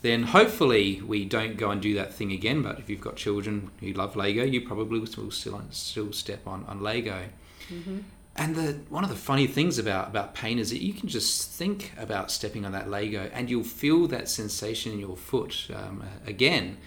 Then 0.00 0.22
hopefully 0.22 1.02
we 1.02 1.26
don't 1.26 1.58
go 1.58 1.70
and 1.70 1.82
do 1.82 1.92
that 1.96 2.14
thing 2.14 2.32
again. 2.32 2.62
But 2.62 2.78
if 2.78 2.88
you've 2.88 3.02
got 3.02 3.16
children 3.16 3.70
who 3.80 3.92
love 3.92 4.16
Lego, 4.16 4.44
you 4.44 4.62
probably 4.62 4.98
will 4.98 5.06
still, 5.30 5.60
still 5.68 6.10
step 6.10 6.46
on, 6.46 6.64
on 6.64 6.80
Lego. 6.80 7.24
Mm-hmm. 7.68 7.98
And 8.36 8.56
the 8.56 8.78
one 8.88 9.04
of 9.04 9.10
the 9.10 9.16
funny 9.16 9.46
things 9.46 9.78
about, 9.78 10.08
about 10.08 10.34
pain 10.34 10.58
is 10.58 10.70
that 10.70 10.82
you 10.82 10.94
can 10.94 11.10
just 11.10 11.50
think 11.50 11.92
about 11.98 12.30
stepping 12.30 12.64
on 12.64 12.72
that 12.72 12.88
Lego 12.88 13.28
and 13.34 13.50
you'll 13.50 13.62
feel 13.62 14.06
that 14.06 14.26
sensation 14.26 14.90
in 14.90 14.98
your 14.98 15.18
foot 15.18 15.68
um, 15.74 16.02
again. 16.26 16.78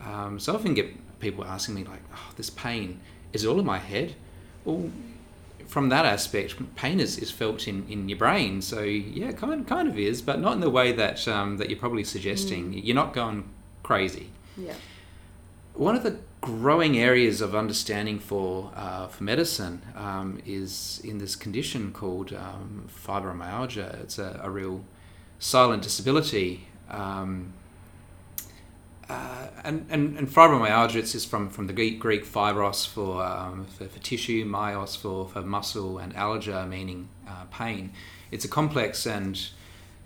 Um, 0.00 0.38
so 0.38 0.54
I 0.54 0.56
often 0.56 0.72
get 0.72 1.20
people 1.20 1.44
asking 1.44 1.74
me 1.74 1.84
like, 1.84 2.00
"Oh, 2.14 2.32
this 2.36 2.48
pain 2.48 3.00
is 3.34 3.44
it 3.44 3.48
all 3.48 3.60
in 3.60 3.66
my 3.66 3.78
head?" 3.78 4.14
Well, 4.64 4.90
from 5.70 5.88
that 5.88 6.04
aspect, 6.04 6.56
pain 6.74 6.98
is, 6.98 7.16
is 7.16 7.30
felt 7.30 7.68
in, 7.68 7.86
in 7.88 8.08
your 8.08 8.18
brain. 8.18 8.60
So 8.60 8.82
yeah, 8.82 9.30
kind 9.32 9.66
kind 9.66 9.88
of 9.88 9.96
is, 9.96 10.20
but 10.20 10.40
not 10.40 10.54
in 10.54 10.60
the 10.60 10.70
way 10.70 10.90
that 10.92 11.26
um, 11.28 11.58
that 11.58 11.70
you're 11.70 11.78
probably 11.78 12.04
suggesting. 12.04 12.72
You're 12.72 12.96
not 12.96 13.14
going 13.14 13.48
crazy. 13.84 14.30
Yeah. 14.56 14.74
One 15.74 15.94
of 15.94 16.02
the 16.02 16.18
growing 16.40 16.98
areas 16.98 17.40
of 17.40 17.54
understanding 17.54 18.18
for 18.18 18.72
uh, 18.74 19.06
for 19.06 19.22
medicine 19.22 19.82
um, 19.94 20.42
is 20.44 21.00
in 21.04 21.18
this 21.18 21.36
condition 21.36 21.92
called 21.92 22.32
um, 22.32 22.88
fibromyalgia. 22.88 24.02
It's 24.02 24.18
a, 24.18 24.40
a 24.42 24.50
real 24.50 24.84
silent 25.38 25.84
disability. 25.84 26.66
Um, 26.90 27.52
uh, 29.10 29.48
and, 29.64 29.86
and, 29.90 30.16
and 30.16 30.28
fibromyalgia, 30.28 30.96
it's 30.96 31.12
just 31.12 31.28
from, 31.28 31.50
from 31.50 31.66
the 31.66 31.72
Greek, 31.72 31.98
Greek 31.98 32.24
fibros 32.24 32.86
for, 32.86 33.24
um, 33.24 33.64
for, 33.64 33.86
for 33.86 33.98
tissue, 33.98 34.44
myos 34.44 34.96
for, 34.96 35.28
for 35.28 35.42
muscle, 35.42 35.98
and 35.98 36.14
algia 36.14 36.68
meaning 36.68 37.08
uh, 37.28 37.44
pain. 37.50 37.92
It's 38.30 38.44
a 38.44 38.48
complex 38.48 39.06
and 39.06 39.48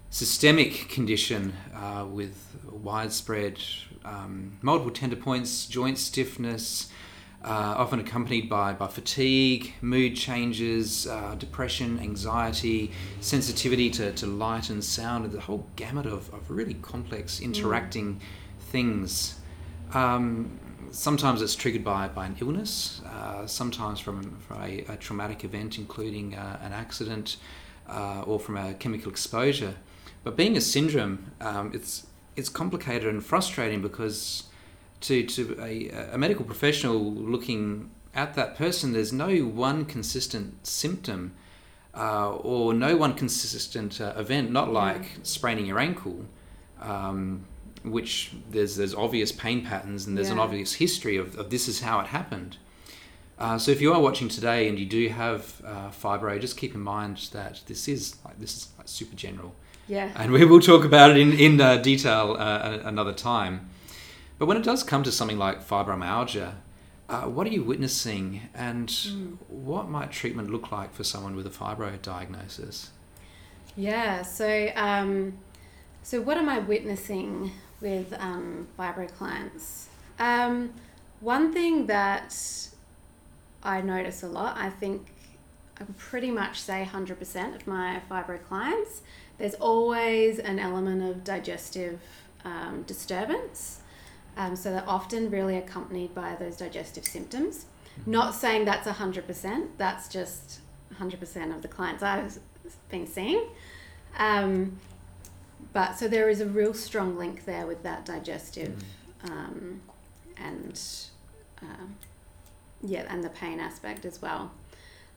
systemic 0.08 0.88
condition 0.88 1.52
uh, 1.74 2.06
with 2.08 2.56
widespread 2.70 3.58
um, 4.06 4.56
multiple 4.62 4.90
tender 4.90 5.16
points, 5.16 5.66
joint 5.66 5.98
stiffness, 5.98 6.90
uh, 7.44 7.74
often 7.76 8.00
accompanied 8.00 8.48
by, 8.48 8.72
by 8.72 8.86
fatigue, 8.86 9.74
mood 9.82 10.16
changes, 10.16 11.06
uh, 11.06 11.34
depression, 11.38 11.98
anxiety, 12.00 12.90
sensitivity 13.20 13.90
to, 13.90 14.12
to 14.12 14.26
light 14.26 14.70
and 14.70 14.82
sound, 14.82 15.26
and 15.26 15.34
the 15.34 15.40
whole 15.40 15.66
gamut 15.76 16.06
of, 16.06 16.32
of 16.32 16.50
really 16.50 16.74
complex 16.74 17.40
interacting 17.40 18.18
things. 18.74 19.36
Um, 20.02 20.26
sometimes 20.90 21.38
it's 21.44 21.56
triggered 21.62 21.84
by, 21.84 22.02
by 22.18 22.24
an 22.30 22.36
illness, 22.40 23.00
uh, 23.14 23.46
sometimes 23.46 23.98
from, 24.00 24.16
from 24.44 24.56
a, 24.68 24.70
a 24.94 24.96
traumatic 24.96 25.40
event, 25.44 25.78
including 25.78 26.26
uh, 26.34 26.58
an 26.66 26.72
accident 26.72 27.36
uh, 27.88 28.30
or 28.30 28.38
from 28.40 28.56
a 28.56 28.74
chemical 28.82 29.10
exposure. 29.14 29.74
But 30.24 30.32
being 30.36 30.56
a 30.56 30.60
syndrome, 30.60 31.16
um, 31.40 31.70
it's 31.76 32.06
it's 32.36 32.50
complicated 32.62 33.08
and 33.14 33.22
frustrating 33.22 33.80
because 33.88 34.44
to 35.06 35.14
to 35.34 35.40
a, 35.70 35.72
a 36.14 36.18
medical 36.24 36.44
professional 36.52 36.98
looking 37.34 37.90
at 38.14 38.34
that 38.34 38.50
person, 38.64 38.92
there's 38.92 39.12
no 39.12 39.32
one 39.66 39.84
consistent 39.84 40.66
symptom. 40.66 41.20
uh, 41.96 42.30
or 42.36 42.74
no 42.74 42.96
one 42.96 43.14
consistent 43.14 44.00
uh, 44.00 44.12
event, 44.16 44.50
not 44.50 44.72
like 44.72 45.04
spraining 45.22 45.66
your 45.66 45.78
ankle, 45.78 46.24
um, 46.80 47.44
which 47.84 48.32
there's 48.50 48.76
there's 48.76 48.94
obvious 48.94 49.30
pain 49.30 49.64
patterns 49.64 50.06
and 50.06 50.16
there's 50.16 50.30
an 50.30 50.38
obvious 50.38 50.74
history 50.74 51.16
of, 51.16 51.36
of 51.38 51.50
this 51.50 51.68
is 51.68 51.80
how 51.82 52.00
it 52.00 52.06
happened. 52.06 52.56
Uh, 53.38 53.58
so 53.58 53.70
if 53.72 53.80
you 53.80 53.92
are 53.92 54.00
watching 54.00 54.28
today 54.28 54.68
and 54.68 54.78
you 54.78 54.86
do 54.86 55.08
have 55.08 55.60
uh, 55.66 55.90
fibro, 55.90 56.40
just 56.40 56.56
keep 56.56 56.74
in 56.74 56.80
mind 56.80 57.16
that 57.32 57.60
this 57.66 57.88
is 57.88 58.16
like 58.24 58.38
this 58.38 58.56
is 58.56 58.68
like 58.78 58.88
super 58.88 59.16
general, 59.16 59.54
Yeah. 59.88 60.10
and 60.16 60.32
we 60.32 60.44
will 60.44 60.60
talk 60.60 60.84
about 60.84 61.10
it 61.10 61.18
in 61.18 61.32
in 61.32 61.60
uh, 61.60 61.76
detail 61.78 62.36
uh, 62.38 62.78
another 62.84 63.12
time. 63.12 63.68
But 64.38 64.46
when 64.46 64.56
it 64.56 64.64
does 64.64 64.82
come 64.82 65.02
to 65.04 65.12
something 65.12 65.38
like 65.38 65.66
fibromyalgia, 65.66 66.54
uh, 67.08 67.22
what 67.22 67.46
are 67.46 67.50
you 67.50 67.62
witnessing, 67.64 68.40
and 68.54 68.90
what 69.48 69.88
might 69.88 70.10
treatment 70.10 70.50
look 70.50 70.72
like 70.72 70.94
for 70.94 71.04
someone 71.04 71.36
with 71.36 71.46
a 71.46 71.50
fibro 71.50 72.00
diagnosis? 72.00 72.90
Yeah. 73.76 74.22
So, 74.22 74.70
um, 74.76 75.38
so 76.02 76.20
what 76.20 76.36
am 76.36 76.48
I 76.48 76.58
witnessing 76.60 77.50
with 77.84 78.14
um, 78.18 78.66
fibro 78.78 79.06
clients? 79.14 79.88
Um, 80.18 80.72
one 81.20 81.52
thing 81.52 81.86
that 81.86 82.34
I 83.62 83.82
notice 83.82 84.22
a 84.22 84.28
lot, 84.28 84.56
I 84.56 84.70
think 84.70 85.12
I 85.78 85.84
can 85.84 85.94
pretty 85.94 86.30
much 86.30 86.60
say 86.60 86.88
100% 86.90 87.54
of 87.54 87.66
my 87.66 88.00
fibro 88.10 88.42
clients, 88.48 89.02
there's 89.38 89.54
always 89.54 90.38
an 90.38 90.58
element 90.58 91.02
of 91.02 91.24
digestive 91.24 92.00
um, 92.44 92.84
disturbance. 92.86 93.80
Um, 94.36 94.56
so 94.56 94.70
they're 94.70 94.88
often 94.88 95.30
really 95.30 95.56
accompanied 95.56 96.14
by 96.14 96.36
those 96.36 96.56
digestive 96.56 97.04
symptoms. 97.04 97.66
Not 98.06 98.34
saying 98.34 98.64
that's 98.64 98.88
100%, 98.88 99.68
that's 99.76 100.08
just 100.08 100.60
100% 100.98 101.54
of 101.54 101.62
the 101.62 101.68
clients 101.68 102.02
I've 102.02 102.38
been 102.88 103.06
seeing. 103.06 103.44
Um, 104.18 104.78
but 105.72 105.98
so 105.98 106.08
there 106.08 106.28
is 106.28 106.40
a 106.40 106.46
real 106.46 106.74
strong 106.74 107.16
link 107.16 107.44
there 107.44 107.66
with 107.66 107.82
that 107.82 108.04
digestive 108.04 108.82
um, 109.24 109.80
and 110.36 110.80
um, 111.62 111.96
yeah, 112.82 113.04
and 113.08 113.24
the 113.24 113.30
pain 113.30 113.60
aspect 113.60 114.04
as 114.04 114.20
well. 114.20 114.52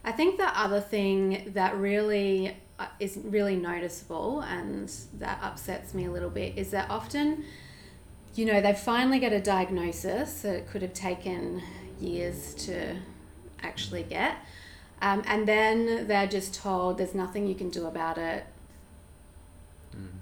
I 0.03 0.11
think 0.11 0.37
the 0.37 0.57
other 0.57 0.79
thing 0.79 1.51
that 1.53 1.75
really 1.75 2.55
uh, 2.79 2.87
is 2.99 3.19
really 3.23 3.55
noticeable 3.55 4.41
and 4.41 4.89
that 5.15 5.39
upsets 5.41 5.93
me 5.93 6.05
a 6.05 6.11
little 6.11 6.29
bit 6.29 6.57
is 6.57 6.71
that 6.71 6.89
often, 6.89 7.43
you 8.35 8.45
know, 8.45 8.61
they 8.61 8.73
finally 8.73 9.19
get 9.19 9.33
a 9.33 9.41
diagnosis 9.41 10.41
that 10.41 10.55
it 10.55 10.69
could 10.69 10.81
have 10.81 10.93
taken 10.93 11.61
years 11.99 12.53
to 12.53 12.95
actually 13.61 14.03
get. 14.03 14.37
Um, 15.01 15.23
and 15.27 15.47
then 15.47 16.07
they're 16.07 16.27
just 16.27 16.55
told 16.55 16.97
there's 16.97 17.13
nothing 17.13 17.47
you 17.47 17.55
can 17.55 17.69
do 17.69 17.85
about 17.85 18.17
it. 18.17 18.45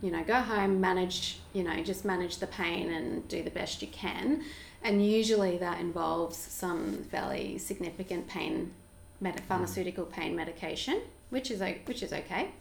You 0.01 0.12
know, 0.12 0.23
go 0.23 0.36
home, 0.36 0.80
manage, 0.80 1.39
you 1.54 1.63
know, 1.63 1.84
just 1.84 2.06
manage 2.06 2.38
the 2.38 2.47
pain 2.47 2.91
and 2.91 3.28
do 3.28 3.43
the 3.43 3.49
best 3.49 3.82
you 3.82 3.88
can. 3.89 4.43
And 4.84 5.06
usually 5.06 5.58
that 5.58 5.80
involves 5.80 6.38
some 6.38 7.04
fairly 7.06 7.58
significant 7.58 8.28
pain, 8.28 8.71
med- 9.19 9.41
pharmaceutical 9.41 10.06
pain 10.06 10.36
medication, 10.36 11.01
which 11.30 11.49
is 11.49 11.62
which 11.86 12.04
is 12.04 12.13
okay, 12.13 12.51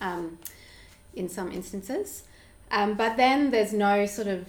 um, 0.00 0.38
in 1.14 1.28
some 1.28 1.50
instances. 1.50 2.22
Um, 2.70 2.94
but 2.94 3.16
then 3.16 3.50
there's 3.50 3.72
no 3.72 4.06
sort 4.06 4.28
of 4.28 4.48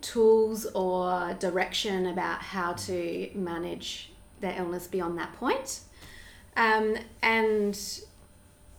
tools 0.00 0.64
or 0.66 1.34
direction 1.38 2.06
about 2.06 2.40
how 2.40 2.72
to 2.72 3.30
manage 3.34 4.10
their 4.40 4.54
illness 4.56 4.86
beyond 4.86 5.18
that 5.18 5.34
point. 5.34 5.80
Um, 6.56 6.96
and 7.22 7.78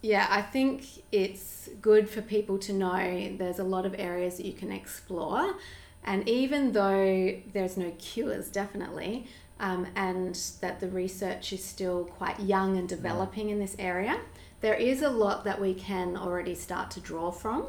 yeah, 0.02 0.28
I 0.30 0.42
think 0.42 0.86
it's 1.12 1.70
good 1.80 2.10
for 2.10 2.22
people 2.22 2.58
to 2.60 2.74
know 2.74 3.36
there's 3.38 3.60
a 3.60 3.64
lot 3.64 3.86
of 3.86 3.96
areas 3.98 4.38
that 4.38 4.46
you 4.46 4.54
can 4.54 4.72
explore. 4.72 5.56
And 6.04 6.28
even 6.28 6.72
though 6.72 7.38
there's 7.54 7.78
no 7.78 7.92
cures, 8.00 8.50
definitely, 8.50 9.28
um, 9.60 9.86
and 9.96 10.36
that 10.62 10.80
the 10.80 10.88
research 10.88 11.54
is 11.54 11.64
still 11.64 12.06
quite 12.06 12.40
young 12.40 12.78
and 12.78 12.90
developing 12.90 13.50
in 13.50 13.60
this 13.60 13.76
area, 13.78 14.20
there 14.62 14.74
is 14.74 15.04
a 15.04 15.10
lot 15.10 15.44
that 15.44 15.62
we 15.62 15.76
can 15.76 16.18
already 16.18 16.56
start 16.56 16.90
to 16.92 17.00
draw 17.00 17.30
from. 17.30 17.68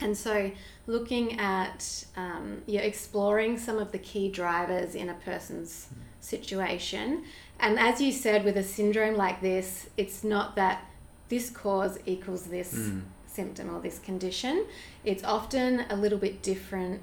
And 0.00 0.16
so, 0.16 0.52
looking 0.86 1.38
at 1.38 2.04
um, 2.16 2.62
yeah, 2.66 2.80
exploring 2.80 3.58
some 3.58 3.78
of 3.78 3.90
the 3.92 3.98
key 3.98 4.30
drivers 4.30 4.94
in 4.94 5.08
a 5.08 5.14
person's 5.14 5.88
situation, 6.20 7.24
and 7.60 7.78
as 7.78 8.00
you 8.00 8.10
said, 8.12 8.44
with 8.44 8.56
a 8.56 8.64
syndrome 8.64 9.16
like 9.16 9.40
this, 9.40 9.88
it's 9.96 10.24
not 10.24 10.56
that 10.56 10.84
this 11.32 11.48
cause 11.48 11.98
equals 12.04 12.42
this 12.44 12.90
symptom 13.26 13.74
or 13.74 13.80
this 13.80 13.98
condition. 13.98 14.66
It's 15.02 15.24
often 15.24 15.86
a 15.88 15.96
little 15.96 16.18
bit 16.18 16.42
different, 16.42 17.00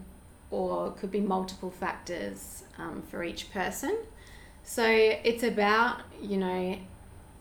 or 0.52 0.92
could 0.92 1.10
be 1.10 1.20
multiple 1.20 1.72
factors 1.72 2.64
um, 2.78 3.02
for 3.02 3.24
each 3.24 3.52
person. 3.52 3.98
So 4.64 4.86
it's 4.86 5.42
about 5.42 6.02
you 6.22 6.38
know 6.38 6.78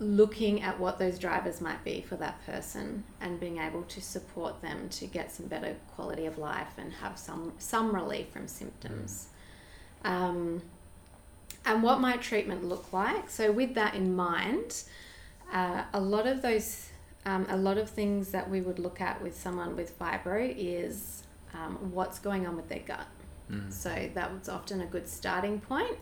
looking 0.00 0.62
at 0.62 0.80
what 0.80 0.98
those 0.98 1.18
drivers 1.18 1.60
might 1.60 1.84
be 1.84 2.00
for 2.00 2.16
that 2.16 2.40
person 2.46 3.04
and 3.20 3.38
being 3.38 3.58
able 3.58 3.82
to 3.82 4.00
support 4.00 4.62
them 4.62 4.88
to 4.88 5.06
get 5.06 5.30
some 5.30 5.44
better 5.46 5.76
quality 5.94 6.24
of 6.24 6.38
life 6.38 6.72
and 6.78 6.90
have 6.94 7.18
some 7.18 7.52
some 7.58 7.94
relief 7.94 8.28
from 8.28 8.48
symptoms. 8.48 9.28
Um, 10.04 10.62
and 11.66 11.82
what 11.82 12.00
might 12.00 12.22
treatment 12.22 12.64
look 12.64 12.94
like? 12.94 13.28
So 13.28 13.52
with 13.52 13.74
that 13.74 13.94
in 13.94 14.16
mind, 14.16 14.84
uh, 15.52 15.84
a 15.92 16.00
lot 16.00 16.26
of 16.26 16.42
those, 16.42 16.88
um, 17.26 17.46
a 17.48 17.56
lot 17.56 17.78
of 17.78 17.88
things 17.90 18.30
that 18.30 18.48
we 18.48 18.60
would 18.60 18.78
look 18.78 19.00
at 19.00 19.22
with 19.22 19.36
someone 19.36 19.76
with 19.76 19.98
fibro 19.98 20.54
is 20.56 21.22
um, 21.54 21.76
what's 21.92 22.18
going 22.18 22.46
on 22.46 22.56
with 22.56 22.68
their 22.68 22.80
gut. 22.80 23.06
So 23.70 24.10
that 24.14 24.32
was 24.32 24.48
often 24.48 24.82
a 24.82 24.86
good 24.86 25.08
starting 25.08 25.60
point. 25.60 25.96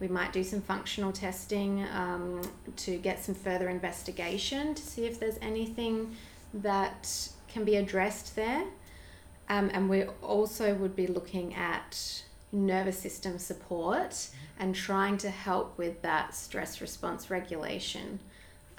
We 0.00 0.08
might 0.08 0.32
do 0.32 0.44
some 0.44 0.60
functional 0.60 1.12
testing 1.12 1.84
um, 1.94 2.42
to 2.76 2.96
get 2.98 3.22
some 3.22 3.34
further 3.34 3.68
investigation 3.68 4.74
to 4.74 4.82
see 4.82 5.06
if 5.06 5.18
there's 5.18 5.38
anything 5.40 6.14
that 6.54 7.28
can 7.48 7.64
be 7.64 7.76
addressed 7.76 8.36
there. 8.36 8.64
Um, 9.48 9.70
and 9.72 9.88
we 9.88 10.04
also 10.22 10.74
would 10.74 10.94
be 10.94 11.06
looking 11.06 11.54
at 11.54 12.22
nervous 12.52 12.98
system 12.98 13.38
support 13.38 14.28
and 14.58 14.74
trying 14.74 15.18
to 15.18 15.30
help 15.30 15.78
with 15.78 16.02
that 16.02 16.34
stress 16.34 16.80
response 16.80 17.30
regulation. 17.30 18.18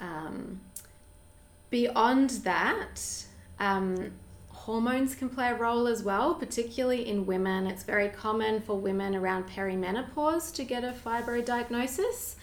Um, 0.00 0.60
beyond 1.70 2.30
that, 2.44 3.00
um, 3.58 4.12
hormones 4.48 5.14
can 5.14 5.28
play 5.28 5.48
a 5.50 5.54
role 5.54 5.86
as 5.86 6.02
well, 6.02 6.34
particularly 6.34 7.08
in 7.08 7.26
women. 7.26 7.66
It's 7.66 7.82
very 7.82 8.08
common 8.08 8.60
for 8.60 8.78
women 8.78 9.14
around 9.14 9.48
perimenopause 9.48 10.54
to 10.54 10.64
get 10.64 10.84
a 10.84 10.92
fibro 10.92 11.44
diagnosis. 11.44 12.36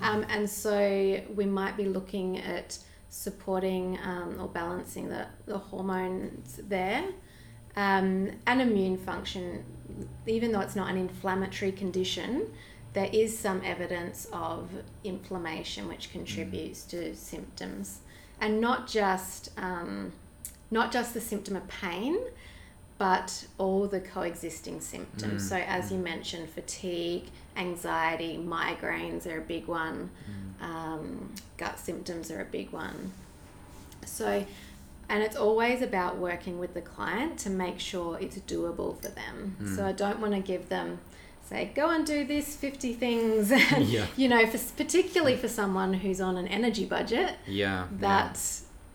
Um, 0.00 0.26
and 0.28 0.48
so 0.48 1.20
we 1.34 1.46
might 1.46 1.76
be 1.76 1.86
looking 1.86 2.38
at 2.38 2.78
supporting 3.08 3.98
um, 4.04 4.36
or 4.40 4.48
balancing 4.48 5.08
the, 5.08 5.26
the 5.46 5.58
hormones 5.58 6.60
there. 6.68 7.04
Um, 7.76 8.30
and 8.46 8.62
immune 8.62 8.96
function, 8.96 9.64
even 10.26 10.52
though 10.52 10.60
it's 10.60 10.76
not 10.76 10.90
an 10.90 10.96
inflammatory 10.96 11.72
condition, 11.72 12.50
there 12.96 13.10
is 13.12 13.38
some 13.38 13.60
evidence 13.62 14.26
of 14.32 14.70
inflammation 15.04 15.86
which 15.86 16.10
contributes 16.10 16.82
to 16.84 17.14
symptoms. 17.14 18.00
And 18.40 18.58
not 18.58 18.88
just 18.88 19.50
um, 19.58 20.12
not 20.70 20.92
just 20.92 21.12
the 21.12 21.20
symptom 21.20 21.56
of 21.56 21.68
pain, 21.68 22.16
but 22.96 23.46
all 23.58 23.86
the 23.86 24.00
coexisting 24.00 24.80
symptoms. 24.80 25.42
So, 25.46 25.56
as 25.56 25.92
you 25.92 25.98
mentioned, 25.98 26.48
fatigue, 26.48 27.24
anxiety, 27.54 28.38
migraines 28.38 29.26
are 29.26 29.38
a 29.38 29.42
big 29.42 29.66
one, 29.66 30.08
um, 30.62 31.34
gut 31.58 31.78
symptoms 31.78 32.30
are 32.30 32.40
a 32.40 32.46
big 32.46 32.70
one. 32.70 33.12
So, 34.06 34.46
and 35.10 35.22
it's 35.22 35.36
always 35.36 35.82
about 35.82 36.16
working 36.16 36.58
with 36.58 36.72
the 36.72 36.80
client 36.80 37.38
to 37.40 37.50
make 37.50 37.78
sure 37.78 38.18
it's 38.18 38.38
doable 38.38 39.00
for 39.02 39.08
them. 39.08 39.56
So, 39.76 39.84
I 39.84 39.92
don't 39.92 40.18
want 40.20 40.32
to 40.32 40.40
give 40.40 40.70
them 40.70 41.00
say 41.48 41.70
go 41.74 41.90
and 41.90 42.04
do 42.06 42.24
this 42.24 42.56
50 42.56 42.92
things 42.94 43.50
and, 43.52 43.84
Yeah. 43.96 44.06
you 44.16 44.28
know 44.28 44.46
for 44.46 44.58
particularly 44.76 45.36
for 45.36 45.48
someone 45.48 45.94
who's 45.94 46.20
on 46.20 46.36
an 46.36 46.48
energy 46.48 46.84
budget 46.84 47.36
Yeah. 47.46 47.86
that 48.00 48.38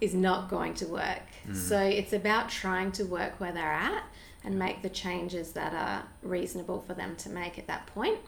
is 0.02 0.14
not 0.14 0.50
going 0.50 0.74
to 0.76 0.86
work. 0.88 1.22
So 1.54 1.80
it's 1.80 2.12
about 2.14 2.50
trying 2.50 2.92
to 2.94 3.04
work 3.04 3.40
where 3.40 3.52
they're 3.52 3.64
at 3.94 4.04
and 4.44 4.58
make 4.58 4.82
the 4.82 4.90
changes 4.90 5.52
that 5.54 5.74
are 5.74 6.04
reasonable 6.24 6.82
for 6.82 6.94
them 6.96 7.16
to 7.18 7.30
make 7.30 7.58
at 7.60 7.68
that 7.68 7.86
point. 7.88 8.20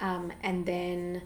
Um, 0.00 0.32
and 0.42 0.64
then 0.66 1.22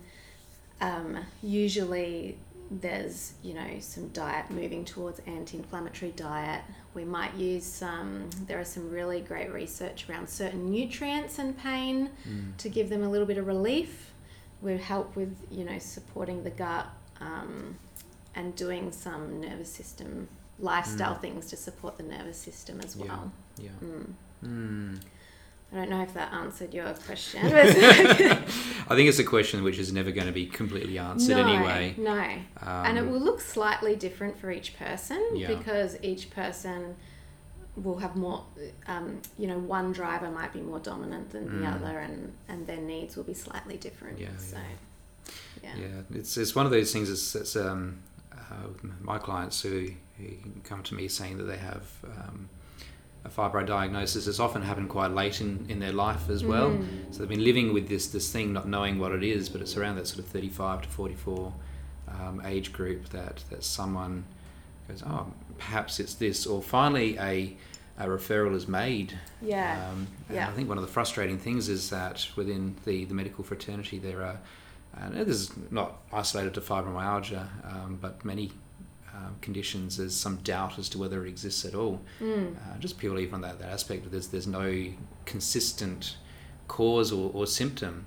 um, 0.80 1.18
usually 1.42 2.38
there's 2.70 3.32
you 3.42 3.52
know 3.52 3.66
some 3.80 4.06
diet 4.08 4.48
moving 4.50 4.84
towards 4.84 5.20
anti-inflammatory 5.26 6.12
diet 6.12 6.62
we 6.94 7.04
might 7.04 7.34
use 7.34 7.64
some 7.64 8.30
there 8.46 8.60
are 8.60 8.64
some 8.64 8.88
really 8.90 9.20
great 9.20 9.52
research 9.52 10.08
around 10.08 10.28
certain 10.28 10.70
nutrients 10.70 11.38
and 11.40 11.58
pain 11.58 12.10
to 12.58 12.68
give 12.68 12.88
them 12.88 13.02
a 13.02 13.08
little 13.10 13.26
bit 13.26 13.38
of 13.38 13.46
relief 13.48 14.12
we 14.62 14.76
help 14.78 15.16
with 15.16 15.36
you 15.50 15.64
know 15.64 15.78
supporting 15.80 16.44
the 16.44 16.50
gut 16.50 16.86
um, 17.20 17.76
and 18.36 18.54
doing 18.54 18.92
some 18.92 19.40
nervous 19.40 19.72
system 19.72 20.28
lifestyle 20.60 21.14
things 21.16 21.46
to 21.46 21.56
support 21.56 21.96
the 21.96 22.02
nervous 22.04 22.36
system 22.38 22.78
as 22.80 22.94
Mm. 22.94 23.04
Yeah. 23.04 23.08
well. 23.10 23.32
Yeah. 23.58 23.70
Mm. 24.44 25.00
I 25.72 25.76
don't 25.76 25.90
know 25.90 26.02
if 26.02 26.14
that 26.14 26.32
answered 26.32 26.74
your 26.74 26.92
question. 26.94 27.46
I 27.46 28.94
think 28.96 29.08
it's 29.08 29.20
a 29.20 29.24
question 29.24 29.62
which 29.62 29.78
is 29.78 29.92
never 29.92 30.10
going 30.10 30.26
to 30.26 30.32
be 30.32 30.46
completely 30.46 30.98
answered 30.98 31.36
no, 31.36 31.46
anyway. 31.46 31.94
No. 31.96 32.12
Um, 32.20 32.86
and 32.86 32.98
it 32.98 33.06
will 33.06 33.20
look 33.20 33.40
slightly 33.40 33.94
different 33.94 34.36
for 34.38 34.50
each 34.50 34.76
person 34.76 35.24
Yeah. 35.34 35.46
because 35.48 35.96
each 36.02 36.30
person 36.30 36.96
will 37.76 37.98
have 37.98 38.16
more 38.16 38.44
um, 38.88 39.22
you 39.38 39.46
know 39.46 39.58
one 39.58 39.92
driver 39.92 40.28
might 40.28 40.52
be 40.52 40.60
more 40.60 40.80
dominant 40.80 41.30
than 41.30 41.44
the 41.60 41.66
Mm. 41.66 41.74
other 41.76 41.98
and 42.00 42.32
and 42.48 42.66
their 42.66 42.76
needs 42.80 43.16
will 43.16 43.22
be 43.24 43.32
slightly 43.32 43.76
different 43.76 44.18
Yeah, 44.18 44.36
so 44.36 44.58
yeah 45.62 45.76
yeah, 45.76 45.86
it's 46.18 46.36
it's 46.36 46.54
one 46.56 46.66
of 46.66 46.72
those 46.72 46.92
things. 46.92 47.08
It's, 47.08 47.34
it's 47.36 47.54
um, 47.54 48.02
uh, 48.32 48.66
my 49.00 49.18
clients 49.18 49.62
who, 49.62 49.90
who 50.18 50.26
come 50.64 50.82
to 50.82 50.94
me 50.96 51.06
saying 51.06 51.38
that 51.38 51.44
they 51.44 51.58
have 51.58 51.84
um, 52.18 52.48
a 53.24 53.28
fibroid 53.28 53.66
diagnosis 53.66 54.26
has 54.26 54.40
often 54.40 54.62
happened 54.62 54.88
quite 54.88 55.10
late 55.12 55.40
in, 55.40 55.66
in 55.68 55.78
their 55.78 55.92
life 55.92 56.30
as 56.30 56.42
well. 56.44 56.70
Mm. 56.70 56.86
So 57.10 57.18
they've 57.20 57.28
been 57.28 57.44
living 57.44 57.72
with 57.74 57.88
this 57.88 58.08
this 58.08 58.32
thing, 58.32 58.52
not 58.52 58.66
knowing 58.66 58.98
what 58.98 59.12
it 59.12 59.22
is, 59.22 59.48
but 59.48 59.60
it's 59.60 59.76
around 59.76 59.96
that 59.96 60.06
sort 60.06 60.20
of 60.20 60.26
thirty 60.26 60.48
five 60.48 60.82
to 60.82 60.88
forty 60.88 61.14
four 61.14 61.52
um, 62.08 62.40
age 62.44 62.72
group 62.72 63.08
that 63.10 63.44
that 63.50 63.62
someone 63.62 64.24
goes, 64.88 65.02
oh, 65.06 65.26
perhaps 65.58 66.00
it's 66.00 66.14
this, 66.14 66.46
or 66.46 66.62
finally 66.62 67.18
a 67.18 67.56
a 67.98 68.06
referral 68.06 68.54
is 68.54 68.66
made 68.66 69.12
yeah 69.42 69.90
um, 69.90 70.06
and 70.28 70.36
Yeah. 70.36 70.48
I 70.48 70.52
think 70.52 70.70
one 70.70 70.78
of 70.78 70.82
the 70.86 70.90
frustrating 70.90 71.38
things 71.38 71.68
is 71.68 71.90
that 71.90 72.26
within 72.34 72.74
the, 72.86 73.04
the 73.04 73.12
medical 73.12 73.44
fraternity, 73.44 73.98
there 73.98 74.24
are, 74.24 74.40
and 74.96 75.14
this 75.14 75.36
is 75.36 75.52
not 75.70 75.98
isolated 76.10 76.54
to 76.54 76.62
fibromyalgia, 76.62 77.46
um, 77.70 77.98
but 78.00 78.24
many 78.24 78.52
um, 79.20 79.36
conditions, 79.40 79.96
there's 79.98 80.14
some 80.14 80.36
doubt 80.38 80.78
as 80.78 80.88
to 80.90 80.98
whether 80.98 81.24
it 81.24 81.28
exists 81.28 81.64
at 81.64 81.74
all. 81.74 82.00
Mm. 82.20 82.56
Uh, 82.56 82.78
just 82.78 82.98
purely 82.98 83.26
from 83.26 83.40
that, 83.42 83.58
that 83.58 83.70
aspect, 83.70 84.10
there's, 84.10 84.28
there's 84.28 84.46
no 84.46 84.86
consistent 85.26 86.16
cause 86.68 87.12
or, 87.12 87.30
or 87.34 87.46
symptom. 87.46 88.06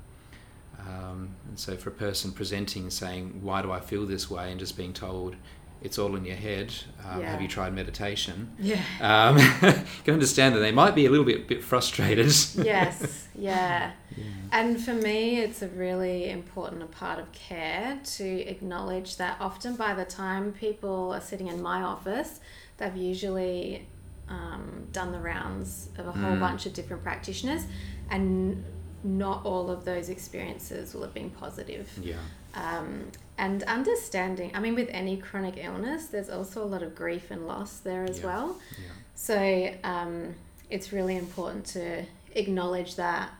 Um, 0.80 1.30
and 1.48 1.58
so 1.58 1.78
for 1.78 1.90
a 1.90 1.94
person 1.94 2.32
presenting 2.32 2.90
saying, 2.90 3.40
why 3.42 3.62
do 3.62 3.72
I 3.72 3.80
feel 3.80 4.06
this 4.06 4.30
way, 4.30 4.52
and 4.52 4.60
just 4.60 4.76
being 4.76 4.92
told, 4.94 5.36
it's 5.82 5.98
all 6.00 6.16
in 6.16 6.26
your 6.26 6.36
head, 6.36 6.74
um, 7.10 7.22
Yeah. 7.22 7.32
have 7.32 7.42
you 7.42 7.48
tried 7.48 7.74
meditation? 7.74 8.52
yeah 8.60 8.82
um, 9.02 9.38
can 10.06 10.14
understand 10.14 10.56
that 10.56 10.60
they 10.60 10.72
might 10.72 10.96
be 10.96 11.06
a 11.06 11.10
little 11.10 11.26
bit 11.26 11.48
bit 11.48 11.64
frustrated. 11.64 12.28
yes 12.66 13.23
yeah 13.36 13.92
Yeah. 14.16 14.24
and 14.52 14.80
for 14.84 14.94
me 14.94 15.40
it's 15.40 15.62
a 15.62 15.68
really 15.70 16.30
important 16.30 16.90
part 16.92 17.20
of 17.20 17.32
care 17.32 18.00
to 18.18 18.26
acknowledge 18.48 19.18
that 19.18 19.38
often 19.40 19.76
by 19.76 19.94
the 19.94 20.06
time 20.06 20.52
people 20.54 21.12
are 21.14 21.22
sitting 21.22 21.48
in 21.48 21.62
my 21.62 21.82
office 21.82 22.40
they've 22.78 22.96
usually 22.96 23.88
um, 24.30 24.88
done 24.92 25.12
the 25.12 25.20
rounds 25.20 25.90
of 25.98 26.08
a 26.08 26.12
whole 26.12 26.36
Mm. 26.36 26.40
bunch 26.40 26.66
of 26.66 26.74
different 26.74 27.04
practitioners 27.04 27.64
and 28.10 28.64
not 29.04 29.46
all 29.46 29.70
of 29.70 29.84
those 29.84 30.08
experiences 30.10 30.94
will 30.94 31.02
have 31.02 31.14
been 31.14 31.30
positive 31.30 31.90
Yeah. 32.02 32.16
um, 32.54 33.12
and 33.38 33.64
understanding 33.64 34.52
i 34.54 34.60
mean 34.60 34.76
with 34.76 34.90
any 34.92 35.18
chronic 35.18 35.56
illness 35.58 36.06
there's 36.08 36.30
also 36.30 36.64
a 36.64 36.70
lot 36.74 36.84
of 36.84 36.96
grief 36.96 37.32
and 37.32 37.48
loss 37.48 37.80
there 37.80 38.04
as 38.06 38.20
Yeah. 38.20 38.26
well 38.26 38.58
Yeah. 38.80 38.90
so 39.16 39.74
um, 39.84 40.36
it's 40.70 40.94
really 40.94 41.18
important 41.18 41.66
to 41.68 42.06
acknowledge 42.34 42.96
that 42.96 43.32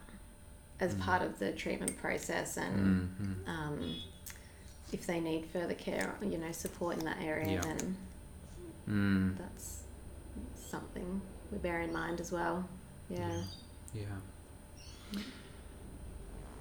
as 0.80 0.94
Mm. 0.96 1.00
part 1.02 1.22
of 1.22 1.40
the 1.40 1.52
treatment 1.52 1.96
process 1.98 2.58
and 2.58 3.10
Mm, 3.22 3.48
um, 3.48 3.96
if 4.92 5.06
they 5.08 5.20
need 5.20 5.46
further 5.46 5.74
care 5.74 6.14
you 6.22 6.38
know 6.38 6.52
support 6.52 6.98
in 6.98 7.06
that 7.06 7.22
area 7.22 7.54
Yeah. 7.54 7.62
then 7.62 7.98
mm, 8.90 9.38
that's 9.38 9.84
something 10.56 11.22
we 11.52 11.58
bear 11.60 11.82
in 11.82 11.94
mind 11.94 12.20
as 12.20 12.32
well 12.32 12.68
yeah 13.10 13.44
yeah. 13.94 14.06